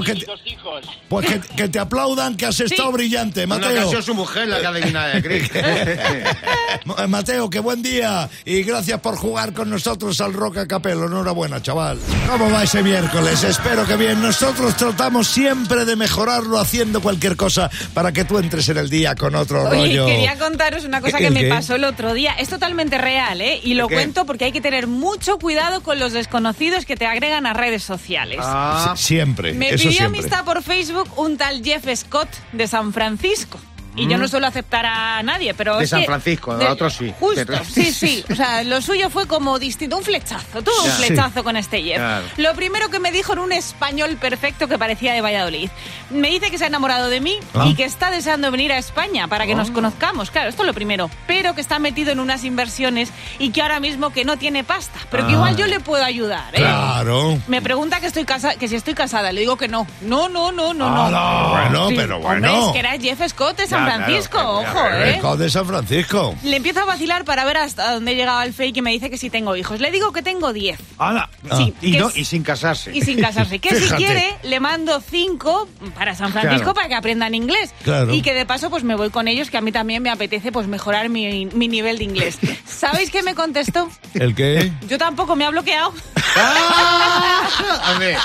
Te- 0.00 0.14
dos 0.26 0.40
hijos. 0.46 0.84
Pues 1.08 1.26
que, 1.26 1.40
que 1.40 1.68
te 1.68 1.78
aplaudan 1.78 2.36
que 2.36 2.46
has 2.46 2.58
estado 2.60 2.92
brillante, 2.92 3.40
que 3.40 3.44
ha 3.44 3.46
Mateo. 3.58 3.88
sido 3.90 4.02
su 4.02 4.14
mujer 4.14 4.48
la 4.48 4.58
que 4.60 4.66
ha 4.66 4.68
adivinado 4.70 5.20
de. 5.20 5.50
Eh, 5.54 7.06
Mateo, 7.08 7.50
qué 7.50 7.60
buen 7.60 7.82
día 7.82 8.28
y 8.44 8.62
gracias 8.62 9.00
por 9.00 9.16
jugar 9.16 9.52
con 9.52 9.70
nosotros 9.70 10.20
al 10.20 10.32
Rock 10.32 10.58
a 10.58 10.66
Capelo. 10.66 11.06
Enhorabuena, 11.06 11.60
chaval. 11.62 11.98
¿Cómo 12.28 12.50
va 12.50 12.64
ese 12.64 12.82
miércoles? 12.82 13.42
Espero 13.44 13.86
que 13.86 13.96
bien. 13.96 14.20
Nosotros 14.22 14.76
tratamos 14.76 15.28
siempre 15.28 15.84
de 15.84 15.96
mejorarlo 15.96 16.58
haciendo 16.58 17.00
cualquier 17.00 17.36
cosa 17.36 17.70
para 17.94 18.12
que 18.12 18.24
tú 18.24 18.38
entres 18.38 18.68
en 18.68 18.78
el 18.78 18.88
día 18.90 19.14
con 19.14 19.34
otro 19.34 19.62
Oye, 19.68 19.78
rollo. 19.98 20.06
quería 20.06 20.38
contaros 20.38 20.84
una 20.84 21.00
cosa 21.00 21.18
¿El 21.18 21.24
que 21.24 21.30
me 21.30 21.40
qué? 21.42 21.48
pasó 21.48 21.74
el 21.74 21.84
otro 21.84 22.14
día. 22.14 22.32
Es 22.34 22.48
totalmente 22.48 22.98
real, 22.98 23.40
¿eh? 23.40 23.60
Y 23.62 23.74
lo 23.74 23.88
cuento 23.88 24.24
porque 24.26 24.46
hay 24.46 24.52
que 24.52 24.60
tener 24.60 24.86
mucho 24.86 25.38
cuidado 25.38 25.82
con 25.82 25.98
los 25.98 26.12
desconocidos 26.12 26.84
que 26.86 26.96
te 26.96 27.06
agregan 27.06 27.46
a 27.46 27.52
redes 27.52 27.82
sociales. 27.82 28.38
Ah, 28.40 28.94
Sie- 28.96 29.12
Siempre, 29.12 29.52
Me 29.52 29.76
pidió 29.90 30.06
amistad 30.06 30.44
por 30.44 30.62
Facebook 30.62 31.08
un 31.16 31.36
tal 31.36 31.62
Jeff 31.62 31.86
Scott 31.94 32.28
de 32.52 32.66
San 32.66 32.92
Francisco. 32.92 33.58
Y 33.94 34.08
yo 34.08 34.16
no 34.18 34.26
suelo 34.28 34.46
aceptar 34.46 34.86
a 34.86 35.22
nadie, 35.22 35.52
pero 35.54 35.74
Mm. 35.74 35.78
De 35.78 35.84
es 35.84 35.90
San 35.90 36.00
que- 36.00 36.06
Francisco, 36.06 36.56
de- 36.56 36.66
otros 36.66 36.94
sí. 36.94 37.12
Justo, 37.20 37.52
sí, 37.70 37.92
sí. 37.92 38.24
O 38.30 38.34
sea, 38.34 38.62
lo 38.64 38.80
suyo 38.80 39.10
fue 39.10 39.26
como 39.26 39.58
distinto, 39.58 39.96
un 39.98 40.02
flechazo, 40.04 40.62
todo 40.62 40.82
un 40.84 40.90
flechazo 40.90 41.44
con 41.44 41.56
este 41.56 41.82
Jeff. 41.82 41.96
Claro. 41.98 42.24
Lo 42.38 42.54
primero 42.54 42.88
que 42.88 42.98
me 42.98 43.12
dijo 43.12 43.32
en 43.34 43.40
un 43.40 43.52
español 43.52 44.16
perfecto 44.20 44.66
que 44.68 44.78
parecía 44.78 45.12
de 45.12 45.20
Valladolid. 45.20 45.68
Me 46.10 46.28
dice 46.30 46.50
que 46.50 46.58
se 46.58 46.64
ha 46.64 46.66
enamorado 46.68 47.08
de 47.08 47.20
mí 47.20 47.38
Ah. 47.54 47.66
y 47.68 47.74
que 47.74 47.84
está 47.84 48.10
deseando 48.10 48.50
venir 48.50 48.72
a 48.72 48.78
España 48.78 49.28
para 49.28 49.46
que 49.46 49.54
nos 49.54 49.70
conozcamos. 49.70 50.30
Claro, 50.30 50.48
esto 50.48 50.62
es 50.62 50.66
lo 50.66 50.74
primero. 50.74 51.10
Pero 51.26 51.54
que 51.54 51.60
está 51.60 51.78
metido 51.78 52.12
en 52.12 52.20
unas 52.20 52.44
inversiones 52.44 53.10
y 53.38 53.50
que 53.50 53.62
ahora 53.62 53.78
mismo 53.80 54.10
que 54.10 54.24
no 54.24 54.36
tiene 54.38 54.64
pasta. 54.64 54.98
Pero 55.10 55.26
que 55.26 55.32
igual 55.34 55.56
yo 55.56 55.66
le 55.66 55.80
puedo 55.80 56.04
ayudar, 56.04 56.54
¿eh? 56.54 56.58
Claro. 56.58 57.38
Me 57.46 57.60
pregunta 57.62 58.00
que 58.00 58.06
estoy 58.06 58.24
casa 58.24 58.54
que 58.56 58.68
si 58.68 58.76
estoy 58.76 58.94
casada, 58.94 59.32
le 59.32 59.40
digo 59.40 59.56
que 59.56 59.68
no. 59.68 59.86
No, 60.00 60.28
no, 60.28 60.50
no, 60.52 60.72
no, 60.74 60.88
no. 60.90 61.16
Ah, 61.16 61.48
Bueno, 61.68 61.88
Sí, 61.88 61.94
pero 61.96 62.16
Hombre, 62.16 62.40
bueno. 62.40 62.66
es 62.68 62.72
que 62.72 62.78
era 62.78 62.90
Jeff 62.98 63.20
Scott 63.28 63.56
de 63.58 63.66
San 63.82 63.96
claro, 63.96 64.04
Francisco, 64.04 64.38
ojo, 64.40 65.36
¿eh? 65.44 65.50
San 65.50 65.66
Francisco. 65.66 66.34
Le 66.44 66.56
empiezo 66.56 66.80
a 66.80 66.84
vacilar 66.84 67.24
para 67.24 67.44
ver 67.44 67.56
hasta 67.58 67.92
dónde 67.92 68.14
llegaba 68.14 68.44
el 68.44 68.52
fake 68.52 68.76
y 68.78 68.82
me 68.82 68.90
dice 68.90 69.10
que 69.10 69.18
si 69.18 69.30
tengo 69.30 69.56
hijos. 69.56 69.80
Le 69.80 69.90
digo 69.90 70.12
que 70.12 70.22
tengo 70.22 70.52
10. 70.52 70.78
¡Hala! 70.98 71.28
Sí, 71.56 71.74
y, 71.82 71.96
no, 71.96 72.10
y 72.14 72.24
sin 72.24 72.42
casarse. 72.42 72.90
Y 72.96 73.02
sin 73.02 73.20
casarse. 73.20 73.58
Que 73.58 73.74
si 73.74 73.88
quiere, 73.94 74.36
le 74.42 74.60
mando 74.60 75.00
cinco 75.00 75.68
para 75.96 76.14
San 76.14 76.32
Francisco 76.32 76.58
Claro. 76.62 76.74
para 76.74 76.88
que 76.88 76.94
aprendan 76.94 77.34
inglés. 77.34 77.74
Claro. 77.84 78.14
Y 78.14 78.22
que 78.22 78.34
de 78.34 78.46
paso, 78.46 78.70
pues 78.70 78.84
me 78.84 78.94
voy 78.94 79.10
con 79.10 79.28
ellos, 79.28 79.50
que 79.50 79.56
a 79.58 79.60
mí 79.60 79.72
también 79.72 80.02
me 80.02 80.10
apetece 80.10 80.52
pues 80.52 80.66
mejorar 80.66 81.08
mi, 81.08 81.46
mi 81.46 81.68
nivel 81.68 81.98
de 81.98 82.04
inglés. 82.04 82.38
¿Sabéis 82.66 83.10
qué 83.10 83.22
me 83.22 83.34
contestó? 83.34 83.88
¿El 84.14 84.34
qué? 84.34 84.72
Yo 84.88 84.98
tampoco 84.98 85.36
me 85.36 85.44
ha 85.44 85.50
bloqueado. 85.50 85.92
¡Ah! 86.36 87.48
Hombre, 87.92 88.16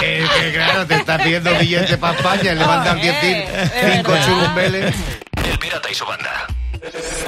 que, 0.00 0.24
que 0.40 0.52
claro, 0.52 0.86
te 0.86 0.94
está 0.96 1.18
pidiendo 1.18 1.50
billetes 1.58 1.96
para 1.96 2.16
España 2.16 2.52
y 2.52 2.56
le 2.56 2.66
mandan 2.66 3.00
10 3.00 3.14
Eh, 3.22 3.92
cinco. 3.96 4.12
Pirata 5.66 5.90
y 5.90 5.94
su 5.96 6.06
banda. 6.06 6.46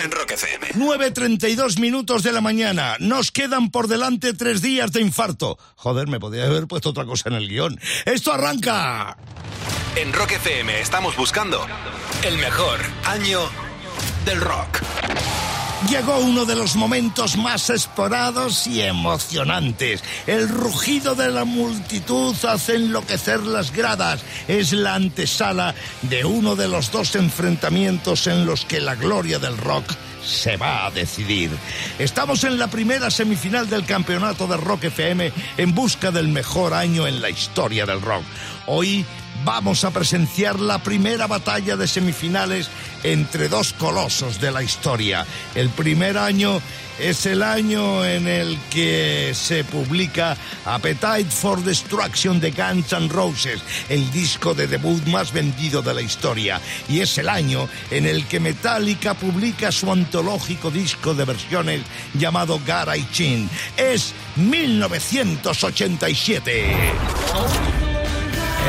En 0.05 0.13
Rock 0.13 0.31
FM. 0.31 0.69
9.32 0.75 1.81
minutos 1.81 2.23
de 2.23 2.31
la 2.31 2.41
mañana. 2.41 2.95
Nos 3.01 3.33
quedan 3.33 3.73
por 3.73 3.89
delante 3.89 4.33
tres 4.33 4.63
días 4.63 4.93
de 4.93 5.01
infarto. 5.01 5.59
Joder, 5.75 6.07
me 6.07 6.21
podía 6.21 6.45
haber 6.45 6.69
puesto 6.69 6.91
otra 6.91 7.05
cosa 7.05 7.31
en 7.31 7.35
el 7.35 7.49
guion. 7.49 7.81
¡Esto 8.05 8.33
arranca! 8.33 9.17
En 9.97 10.13
Rock 10.13 10.33
FM 10.33 10.81
estamos 10.81 11.17
buscando 11.17 11.67
el 12.23 12.39
mejor 12.39 12.79
año 13.07 13.41
del 14.25 14.41
rock. 14.41 14.83
Llegó 15.87 16.19
uno 16.19 16.45
de 16.45 16.57
los 16.57 16.75
momentos 16.75 17.37
más 17.37 17.71
esperados 17.71 18.67
y 18.67 18.83
emocionantes. 18.83 20.03
El 20.27 20.49
rugido 20.49 21.15
de 21.15 21.31
la 21.31 21.45
multitud 21.45 22.35
hace 22.45 22.75
enloquecer 22.75 23.41
las 23.45 23.73
gradas. 23.73 24.21
Es 24.49 24.73
la 24.73 24.97
antesala 24.97 25.77
de 26.03 26.25
uno 26.25 26.57
de 26.57 26.67
los 26.67 26.91
dos 26.91 27.15
enfrentamientos 27.15 28.27
en 28.27 28.45
los 28.45 28.65
que 28.65 28.81
la 28.81 28.97
gloria 28.97 29.39
del 29.39 29.57
rock 29.57 29.95
se 30.25 30.57
va 30.57 30.85
a 30.85 30.91
decidir. 30.91 31.51
Estamos 32.01 32.43
en 32.43 32.59
la 32.59 32.67
primera 32.67 33.09
semifinal 33.09 33.71
del 33.71 33.87
campeonato 33.87 34.49
de 34.49 34.57
Rock 34.57 34.85
FM 34.85 35.33
en 35.57 35.75
busca 35.75 36.11
del 36.11 36.27
mejor 36.29 36.75
año 36.75 37.07
en 37.07 37.23
la 37.23 37.31
historia 37.31 37.87
del 37.87 38.03
rock. 38.03 38.25
Hoy 38.67 39.07
vamos 39.45 39.85
a 39.85 39.91
presenciar 39.91 40.61
la 40.61 40.83
primera 40.83 41.27
batalla 41.27 41.77
de 41.77 41.87
semifinales 41.87 42.69
entre 43.03 43.49
dos 43.49 43.73
colosos 43.73 44.41
de 44.41 44.51
la 44.51 44.63
historia. 44.63 45.27
El 45.55 45.71
primer 45.71 46.19
año 46.19 46.61
es 46.99 47.27
el 47.27 47.43
año 47.43 48.03
en 48.05 48.27
el 48.27 48.59
que 48.71 49.33
se 49.35 49.63
publica 49.65 50.37
Appetite 50.65 51.31
for 51.31 51.63
Destruction 51.63 52.41
de 52.41 52.51
Guns 52.51 52.93
N' 52.93 53.09
Roses, 53.09 53.61
el 53.89 54.11
disco 54.11 54.55
de 54.55 54.67
debut 54.67 55.07
más 55.07 55.33
vendido 55.33 55.81
de 55.81 55.95
la 55.95 56.03
historia. 56.03 56.61
Y 56.89 56.99
es 57.01 57.17
el 57.19 57.29
año 57.29 57.69
en 57.91 58.07
el 58.07 58.27
que 58.27 58.41
Metallica 58.41 59.15
publica 59.15 59.71
su 59.71 59.93
antológico 59.93 60.71
disco 60.71 61.15
de 61.15 61.25
versiones 61.25 61.83
llamado 62.15 62.61
Garai 62.67 63.07
Chin. 63.13 63.49
Es 63.77 64.13
1987. 64.37 66.77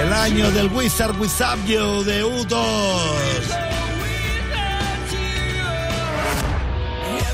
El 0.03 0.13
año 0.13 0.51
del 0.51 0.67
Wizard 0.67 1.19
Without 1.19 1.65
You 1.65 2.03
de 2.03 2.23
U2. 2.23 3.68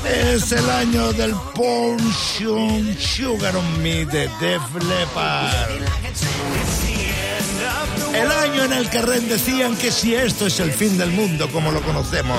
Es 0.08 0.52
el 0.52 0.70
año 0.70 1.12
del 1.12 1.34
Portion 1.54 2.96
Sugar 2.98 3.56
on 3.56 3.82
Me 3.82 4.04
de 4.06 4.28
Def 4.40 4.62
Leppard. 4.74 5.52
El 8.14 8.30
año 8.30 8.64
en 8.64 8.72
el 8.72 8.88
que 8.88 9.02
Ren 9.02 9.28
decían 9.28 9.76
que 9.76 9.90
si 9.90 10.14
esto 10.14 10.46
es 10.46 10.60
el 10.60 10.70
fin 10.72 10.96
del 10.96 11.10
mundo 11.10 11.48
como 11.50 11.72
lo 11.72 11.82
conocemos. 11.82 12.38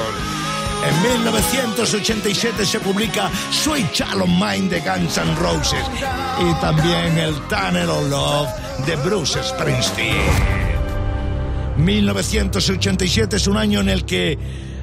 En 0.87 1.01
1987 1.01 2.65
se 2.65 2.79
publica 2.79 3.29
Sweet 3.51 3.91
Child 3.91 4.21
of 4.21 4.29
Mine 4.29 4.69
de 4.69 4.79
Guns 4.79 5.17
N' 5.17 5.35
Roses 5.35 5.83
y 6.39 6.53
también 6.61 7.17
el 7.17 7.35
Tunnel 7.47 7.89
of 7.89 8.09
Love 8.09 8.49
de 8.85 8.95
Bruce 8.97 9.43
Springsteen. 9.43 10.67
1987 11.77 13.35
es 13.35 13.47
un 13.47 13.57
año 13.57 13.81
en 13.81 13.89
el 13.89 14.05
que 14.05 14.37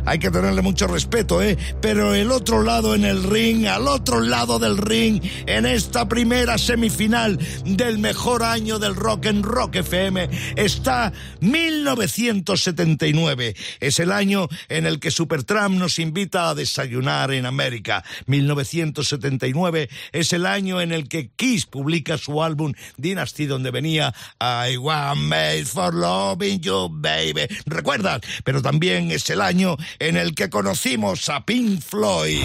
hay 0.06 0.18
que 0.18 0.30
tenerle 0.30 0.62
mucho 0.62 0.86
respeto, 0.86 1.42
¿eh? 1.42 1.58
Pero 1.80 2.14
el 2.14 2.30
otro 2.30 2.62
lado 2.62 2.94
en 2.94 3.04
el 3.04 3.22
ring, 3.22 3.66
al 3.66 3.88
otro 3.88 4.20
lado 4.20 4.58
del 4.58 4.78
ring, 4.78 5.22
en 5.46 5.66
esta 5.66 6.08
primera 6.08 6.56
semifinal 6.58 7.38
del 7.64 7.98
mejor 7.98 8.42
año 8.42 8.78
del 8.78 8.94
rock 8.94 9.26
en 9.26 9.42
Rock 9.42 9.76
FM, 9.76 10.28
está 10.56 11.12
1979. 11.40 13.54
Es 13.80 14.00
el 14.00 14.12
año 14.12 14.48
en 14.68 14.86
el 14.86 15.00
que 15.00 15.10
Supertramp 15.10 15.76
nos 15.76 15.98
invita 15.98 16.50
a 16.50 16.54
desayunar 16.54 17.32
en 17.32 17.46
América. 17.46 18.04
1979 18.26 19.88
es 20.12 20.32
el 20.32 20.46
año 20.46 20.80
en 20.80 20.92
el 20.92 21.08
que 21.08 21.30
Kiss 21.30 21.66
publica 21.66 22.18
su 22.18 22.42
álbum 22.42 22.72
Dynasty, 22.96 23.46
donde 23.46 23.70
venía 23.70 24.12
I 24.40 24.76
want 24.76 25.20
made 25.20 25.64
for 25.64 25.94
loving 25.94 26.60
you, 26.60 26.88
baby. 26.90 27.46
¿Recuerdas? 27.66 28.20
Pero 28.44 28.62
también 28.62 29.10
es 29.10 29.28
el 29.30 29.40
año 29.40 29.76
en 29.98 30.16
el 30.16 30.34
que 30.34 30.50
conocimos 30.50 31.28
a 31.28 31.44
Pink 31.44 31.80
Floyd 31.80 32.44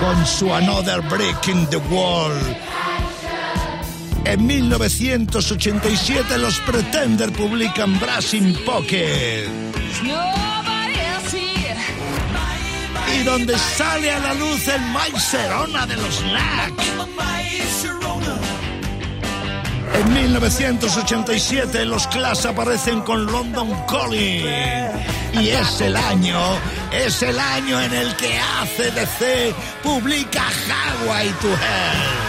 con 0.00 0.26
su 0.26 0.52
Another 0.52 1.00
Break 1.02 1.48
in 1.48 1.66
the 1.68 1.76
Wall. 1.76 2.32
En 4.24 4.46
1987 4.46 6.38
los 6.38 6.58
Pretender 6.60 7.32
publican 7.32 7.98
Brass 7.98 8.34
in 8.34 8.54
Pocket. 8.64 9.48
Y 13.14 13.22
donde 13.24 13.58
sale 13.58 14.12
a 14.12 14.18
la 14.18 14.34
luz 14.34 14.68
el 14.68 14.80
Maiserona 14.92 15.86
de 15.86 15.96
los 15.96 16.20
Knack. 16.20 17.97
En 19.98 20.14
1987 20.14 21.84
los 21.84 22.06
Clash 22.06 22.46
aparecen 22.46 23.00
con 23.00 23.26
London 23.26 23.68
Calling. 23.88 24.46
Y 25.32 25.48
es 25.48 25.80
el 25.80 25.96
año, 25.96 26.38
es 26.92 27.20
el 27.22 27.36
año 27.36 27.80
en 27.80 27.92
el 27.92 28.14
que 28.14 28.38
ACDC 28.38 29.54
publica 29.82 30.44
Highway 30.68 31.28
to 31.40 31.48
Hell. 31.48 32.27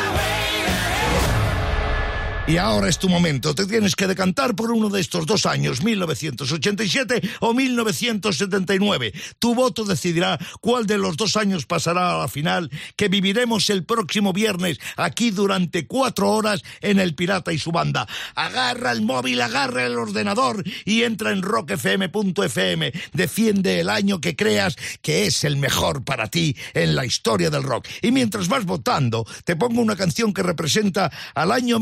Y 2.49 2.57
ahora 2.57 2.89
es 2.89 2.97
tu 2.97 3.09
momento, 3.09 3.53
te 3.53 3.67
tienes 3.67 3.95
que 3.95 4.07
decantar 4.07 4.55
por 4.55 4.71
uno 4.71 4.89
de 4.89 4.99
estos 4.99 5.27
dos 5.27 5.45
años, 5.45 5.83
1987 5.83 7.21
o 7.41 7.53
1979. 7.53 9.13
Tu 9.37 9.53
voto 9.53 9.85
decidirá 9.85 10.39
cuál 10.59 10.87
de 10.87 10.97
los 10.97 11.15
dos 11.15 11.37
años 11.37 11.67
pasará 11.67 12.15
a 12.15 12.17
la 12.17 12.27
final 12.27 12.71
que 12.95 13.07
viviremos 13.07 13.69
el 13.69 13.85
próximo 13.85 14.33
viernes 14.33 14.79
aquí 14.97 15.29
durante 15.29 15.85
cuatro 15.85 16.31
horas 16.31 16.63
en 16.81 16.99
El 16.99 17.13
Pirata 17.13 17.53
y 17.53 17.59
su 17.59 17.71
banda. 17.71 18.07
Agarra 18.33 18.93
el 18.93 19.03
móvil, 19.03 19.39
agarra 19.41 19.85
el 19.85 19.95
ordenador 19.95 20.63
y 20.85 21.03
entra 21.03 21.29
en 21.29 21.43
rockfm.fm. 21.43 22.91
Defiende 23.13 23.79
el 23.79 23.91
año 23.91 24.21
que 24.21 24.35
creas 24.35 24.75
que 25.03 25.27
es 25.27 25.43
el 25.43 25.57
mejor 25.57 26.03
para 26.03 26.31
ti 26.31 26.55
en 26.73 26.95
la 26.95 27.05
historia 27.05 27.51
del 27.51 27.61
rock. 27.61 27.87
Y 28.01 28.11
mientras 28.11 28.47
vas 28.47 28.65
votando, 28.65 29.23
te 29.45 29.55
pongo 29.55 29.83
una 29.83 29.95
canción 29.95 30.33
que 30.33 30.41
representa 30.41 31.11
al 31.35 31.51
año 31.51 31.77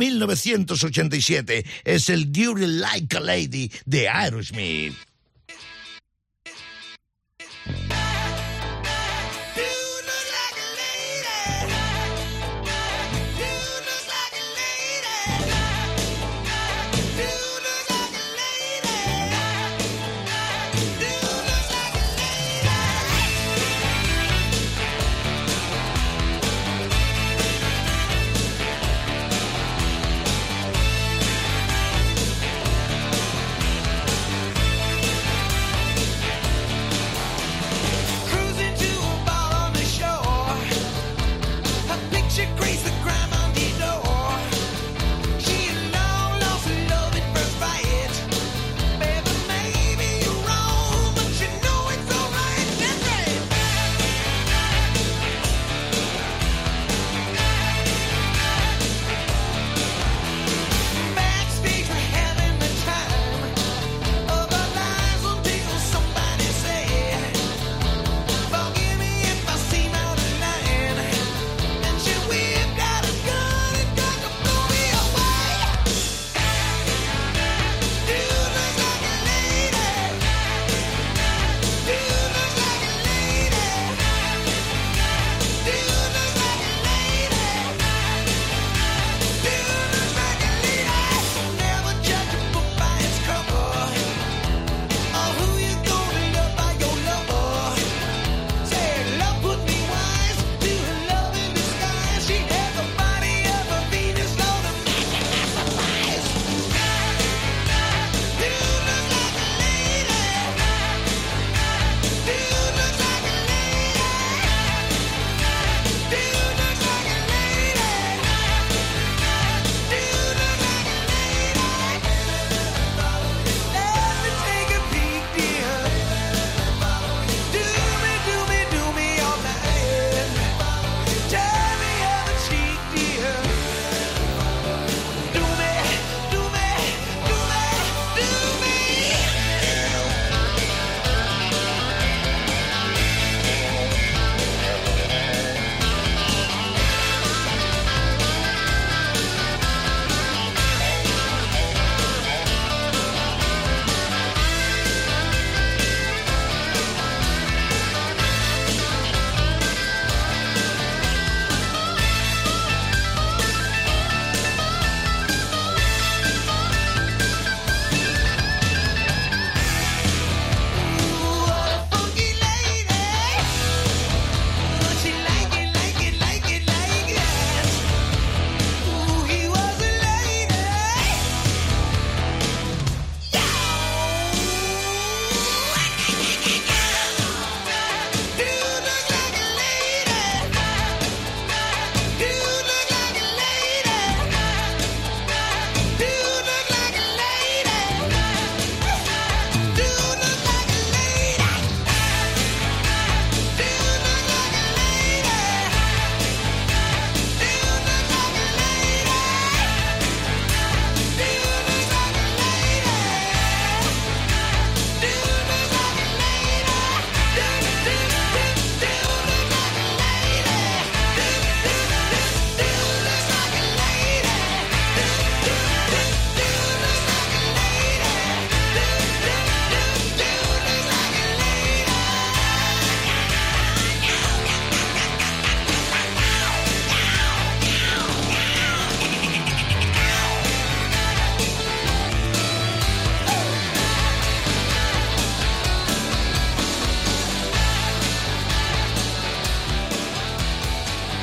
1987. 0.57 1.65
Es 1.83 2.09
el 2.09 2.31
You 2.31 2.55
Like 2.55 3.17
a 3.17 3.19
Lady 3.19 3.71
de 3.85 4.09
Aerosmith. 4.09 4.95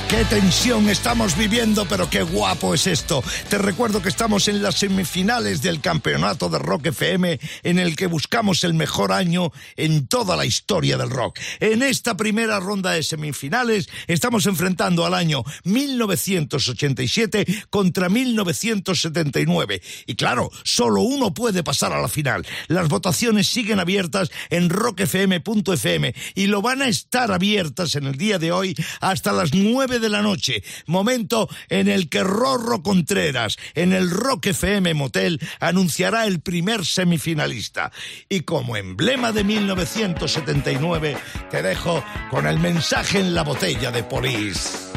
Qué 0.08 0.24
tensión 0.26 0.88
estamos 0.90 1.36
viviendo, 1.36 1.86
pero 1.86 2.08
qué 2.08 2.22
guapo 2.22 2.74
es 2.74 2.86
esto. 2.86 3.24
Te 3.48 3.58
recuerdo 3.58 4.02
que 4.02 4.10
estamos 4.10 4.48
en 4.48 4.62
las 4.62 4.76
semifinales 4.76 5.62
del 5.62 5.80
campeonato 5.80 6.48
de 6.48 6.58
Rock 6.58 6.86
FM, 6.86 7.40
en 7.62 7.78
el 7.78 7.96
que 7.96 8.06
buscamos 8.06 8.64
el 8.64 8.74
mejor 8.74 9.12
año 9.12 9.50
en 9.76 10.06
toda 10.06 10.36
la 10.36 10.44
historia 10.44 10.98
del 10.98 11.10
rock. 11.10 11.40
En 11.58 11.82
esta 11.82 12.16
primera 12.16 12.60
ronda 12.60 12.92
de 12.92 13.02
semifinales 13.02 13.88
estamos 14.06 14.46
enfrentando 14.46 15.06
al 15.06 15.14
año 15.14 15.42
1987 15.64 17.64
contra 17.70 18.08
1979. 18.08 19.82
Y 20.06 20.14
claro, 20.14 20.50
solo 20.64 21.00
uno 21.00 21.34
puede 21.34 21.64
pasar 21.64 21.92
a 21.92 22.00
la 22.00 22.08
final. 22.08 22.46
Las 22.68 22.88
votaciones 22.88 23.48
siguen 23.48 23.80
abiertas 23.80 24.30
en 24.50 24.68
rockfm.fm 24.68 26.14
y 26.34 26.46
lo 26.46 26.62
van 26.62 26.82
a 26.82 26.88
estar 26.88 27.32
abiertas 27.32 27.96
en 27.96 28.04
el 28.04 28.16
día 28.16 28.38
de 28.38 28.52
hoy 28.52 28.76
hasta 29.00 29.32
las 29.32 29.54
9 29.54 29.93
de 29.98 30.08
la 30.08 30.22
noche, 30.22 30.62
momento 30.86 31.48
en 31.68 31.88
el 31.88 32.08
que 32.08 32.22
Rorro 32.22 32.82
Contreras 32.82 33.56
en 33.74 33.92
el 33.92 34.10
Rock 34.10 34.46
FM 34.46 34.94
Motel 34.94 35.40
anunciará 35.60 36.26
el 36.26 36.40
primer 36.40 36.84
semifinalista. 36.84 37.92
Y 38.28 38.40
como 38.40 38.76
emblema 38.76 39.32
de 39.32 39.44
1979, 39.44 41.16
te 41.50 41.62
dejo 41.62 42.04
con 42.30 42.46
el 42.46 42.58
mensaje 42.58 43.20
en 43.20 43.34
la 43.34 43.42
botella 43.42 43.90
de 43.90 44.04
Police. 44.04 44.93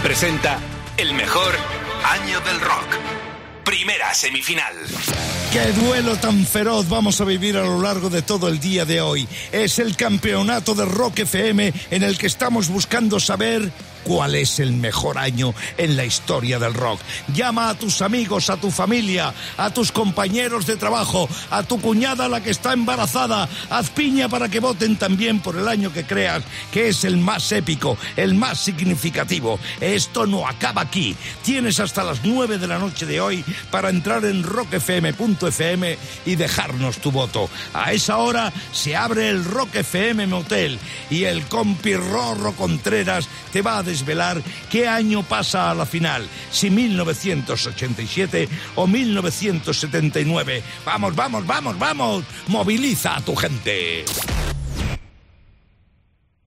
Presenta 0.00 0.58
el 0.96 1.12
mejor 1.14 1.54
año 2.04 2.40
del 2.40 2.60
rock. 2.60 2.86
Primera 3.64 4.12
semifinal. 4.14 4.74
¡Qué 5.52 5.70
duelo 5.72 6.16
tan 6.16 6.46
feroz 6.46 6.88
vamos 6.88 7.20
a 7.20 7.24
vivir 7.24 7.56
a 7.56 7.62
lo 7.62 7.80
largo 7.80 8.08
de 8.08 8.22
todo 8.22 8.48
el 8.48 8.58
día 8.58 8.84
de 8.84 9.00
hoy! 9.00 9.28
Es 9.52 9.78
el 9.78 9.94
campeonato 9.94 10.74
de 10.74 10.86
Rock 10.86 11.20
FM 11.20 11.72
en 11.90 12.02
el 12.02 12.16
que 12.16 12.26
estamos 12.26 12.68
buscando 12.68 13.20
saber 13.20 13.70
cuál 14.04 14.34
es 14.34 14.60
el 14.60 14.72
mejor 14.72 15.18
año 15.18 15.54
en 15.78 15.96
la 15.96 16.04
historia 16.04 16.58
del 16.58 16.74
rock. 16.74 17.00
Llama 17.34 17.68
a 17.68 17.74
tus 17.74 18.02
amigos, 18.02 18.50
a 18.50 18.56
tu 18.56 18.70
familia, 18.70 19.32
a 19.56 19.70
tus 19.70 19.92
compañeros 19.92 20.66
de 20.66 20.76
trabajo, 20.76 21.28
a 21.50 21.62
tu 21.62 21.80
cuñada 21.80 22.28
la 22.28 22.42
que 22.42 22.50
está 22.50 22.72
embarazada. 22.72 23.48
Haz 23.70 23.90
piña 23.90 24.28
para 24.28 24.48
que 24.48 24.60
voten 24.60 24.96
también 24.96 25.40
por 25.40 25.56
el 25.56 25.68
año 25.68 25.92
que 25.92 26.04
creas 26.04 26.42
que 26.70 26.88
es 26.88 27.04
el 27.04 27.16
más 27.16 27.50
épico, 27.52 27.96
el 28.16 28.34
más 28.34 28.58
significativo. 28.60 29.58
Esto 29.80 30.26
no 30.26 30.46
acaba 30.46 30.82
aquí. 30.82 31.16
Tienes 31.44 31.80
hasta 31.80 32.04
las 32.04 32.24
9 32.24 32.58
de 32.58 32.66
la 32.66 32.78
noche 32.78 33.06
de 33.06 33.20
hoy 33.20 33.44
para 33.70 33.90
entrar 33.90 34.24
en 34.24 34.42
rockfm.fm 34.42 35.98
y 36.26 36.34
dejarnos 36.36 36.98
tu 36.98 37.10
voto. 37.10 37.48
A 37.74 37.92
esa 37.92 38.18
hora 38.18 38.52
se 38.72 38.96
abre 38.96 39.28
el 39.28 39.44
Rock 39.44 39.76
FM 39.76 40.26
Motel 40.26 40.78
y 41.10 41.24
el 41.24 41.46
compi 41.46 41.94
Rorro 41.96 42.52
Contreras 42.52 43.28
te 43.52 43.62
va 43.62 43.78
a 43.78 43.82
desvelar 43.92 44.42
qué 44.70 44.88
año 44.88 45.22
pasa 45.22 45.70
a 45.70 45.74
la 45.74 45.86
final, 45.86 46.26
si 46.50 46.70
1987 46.70 48.48
o 48.74 48.86
1979. 48.86 50.62
Vamos, 50.84 51.14
vamos, 51.14 51.46
vamos, 51.46 51.78
vamos. 51.78 52.24
Moviliza 52.48 53.16
a 53.16 53.20
tu 53.20 53.36
gente. 53.36 54.04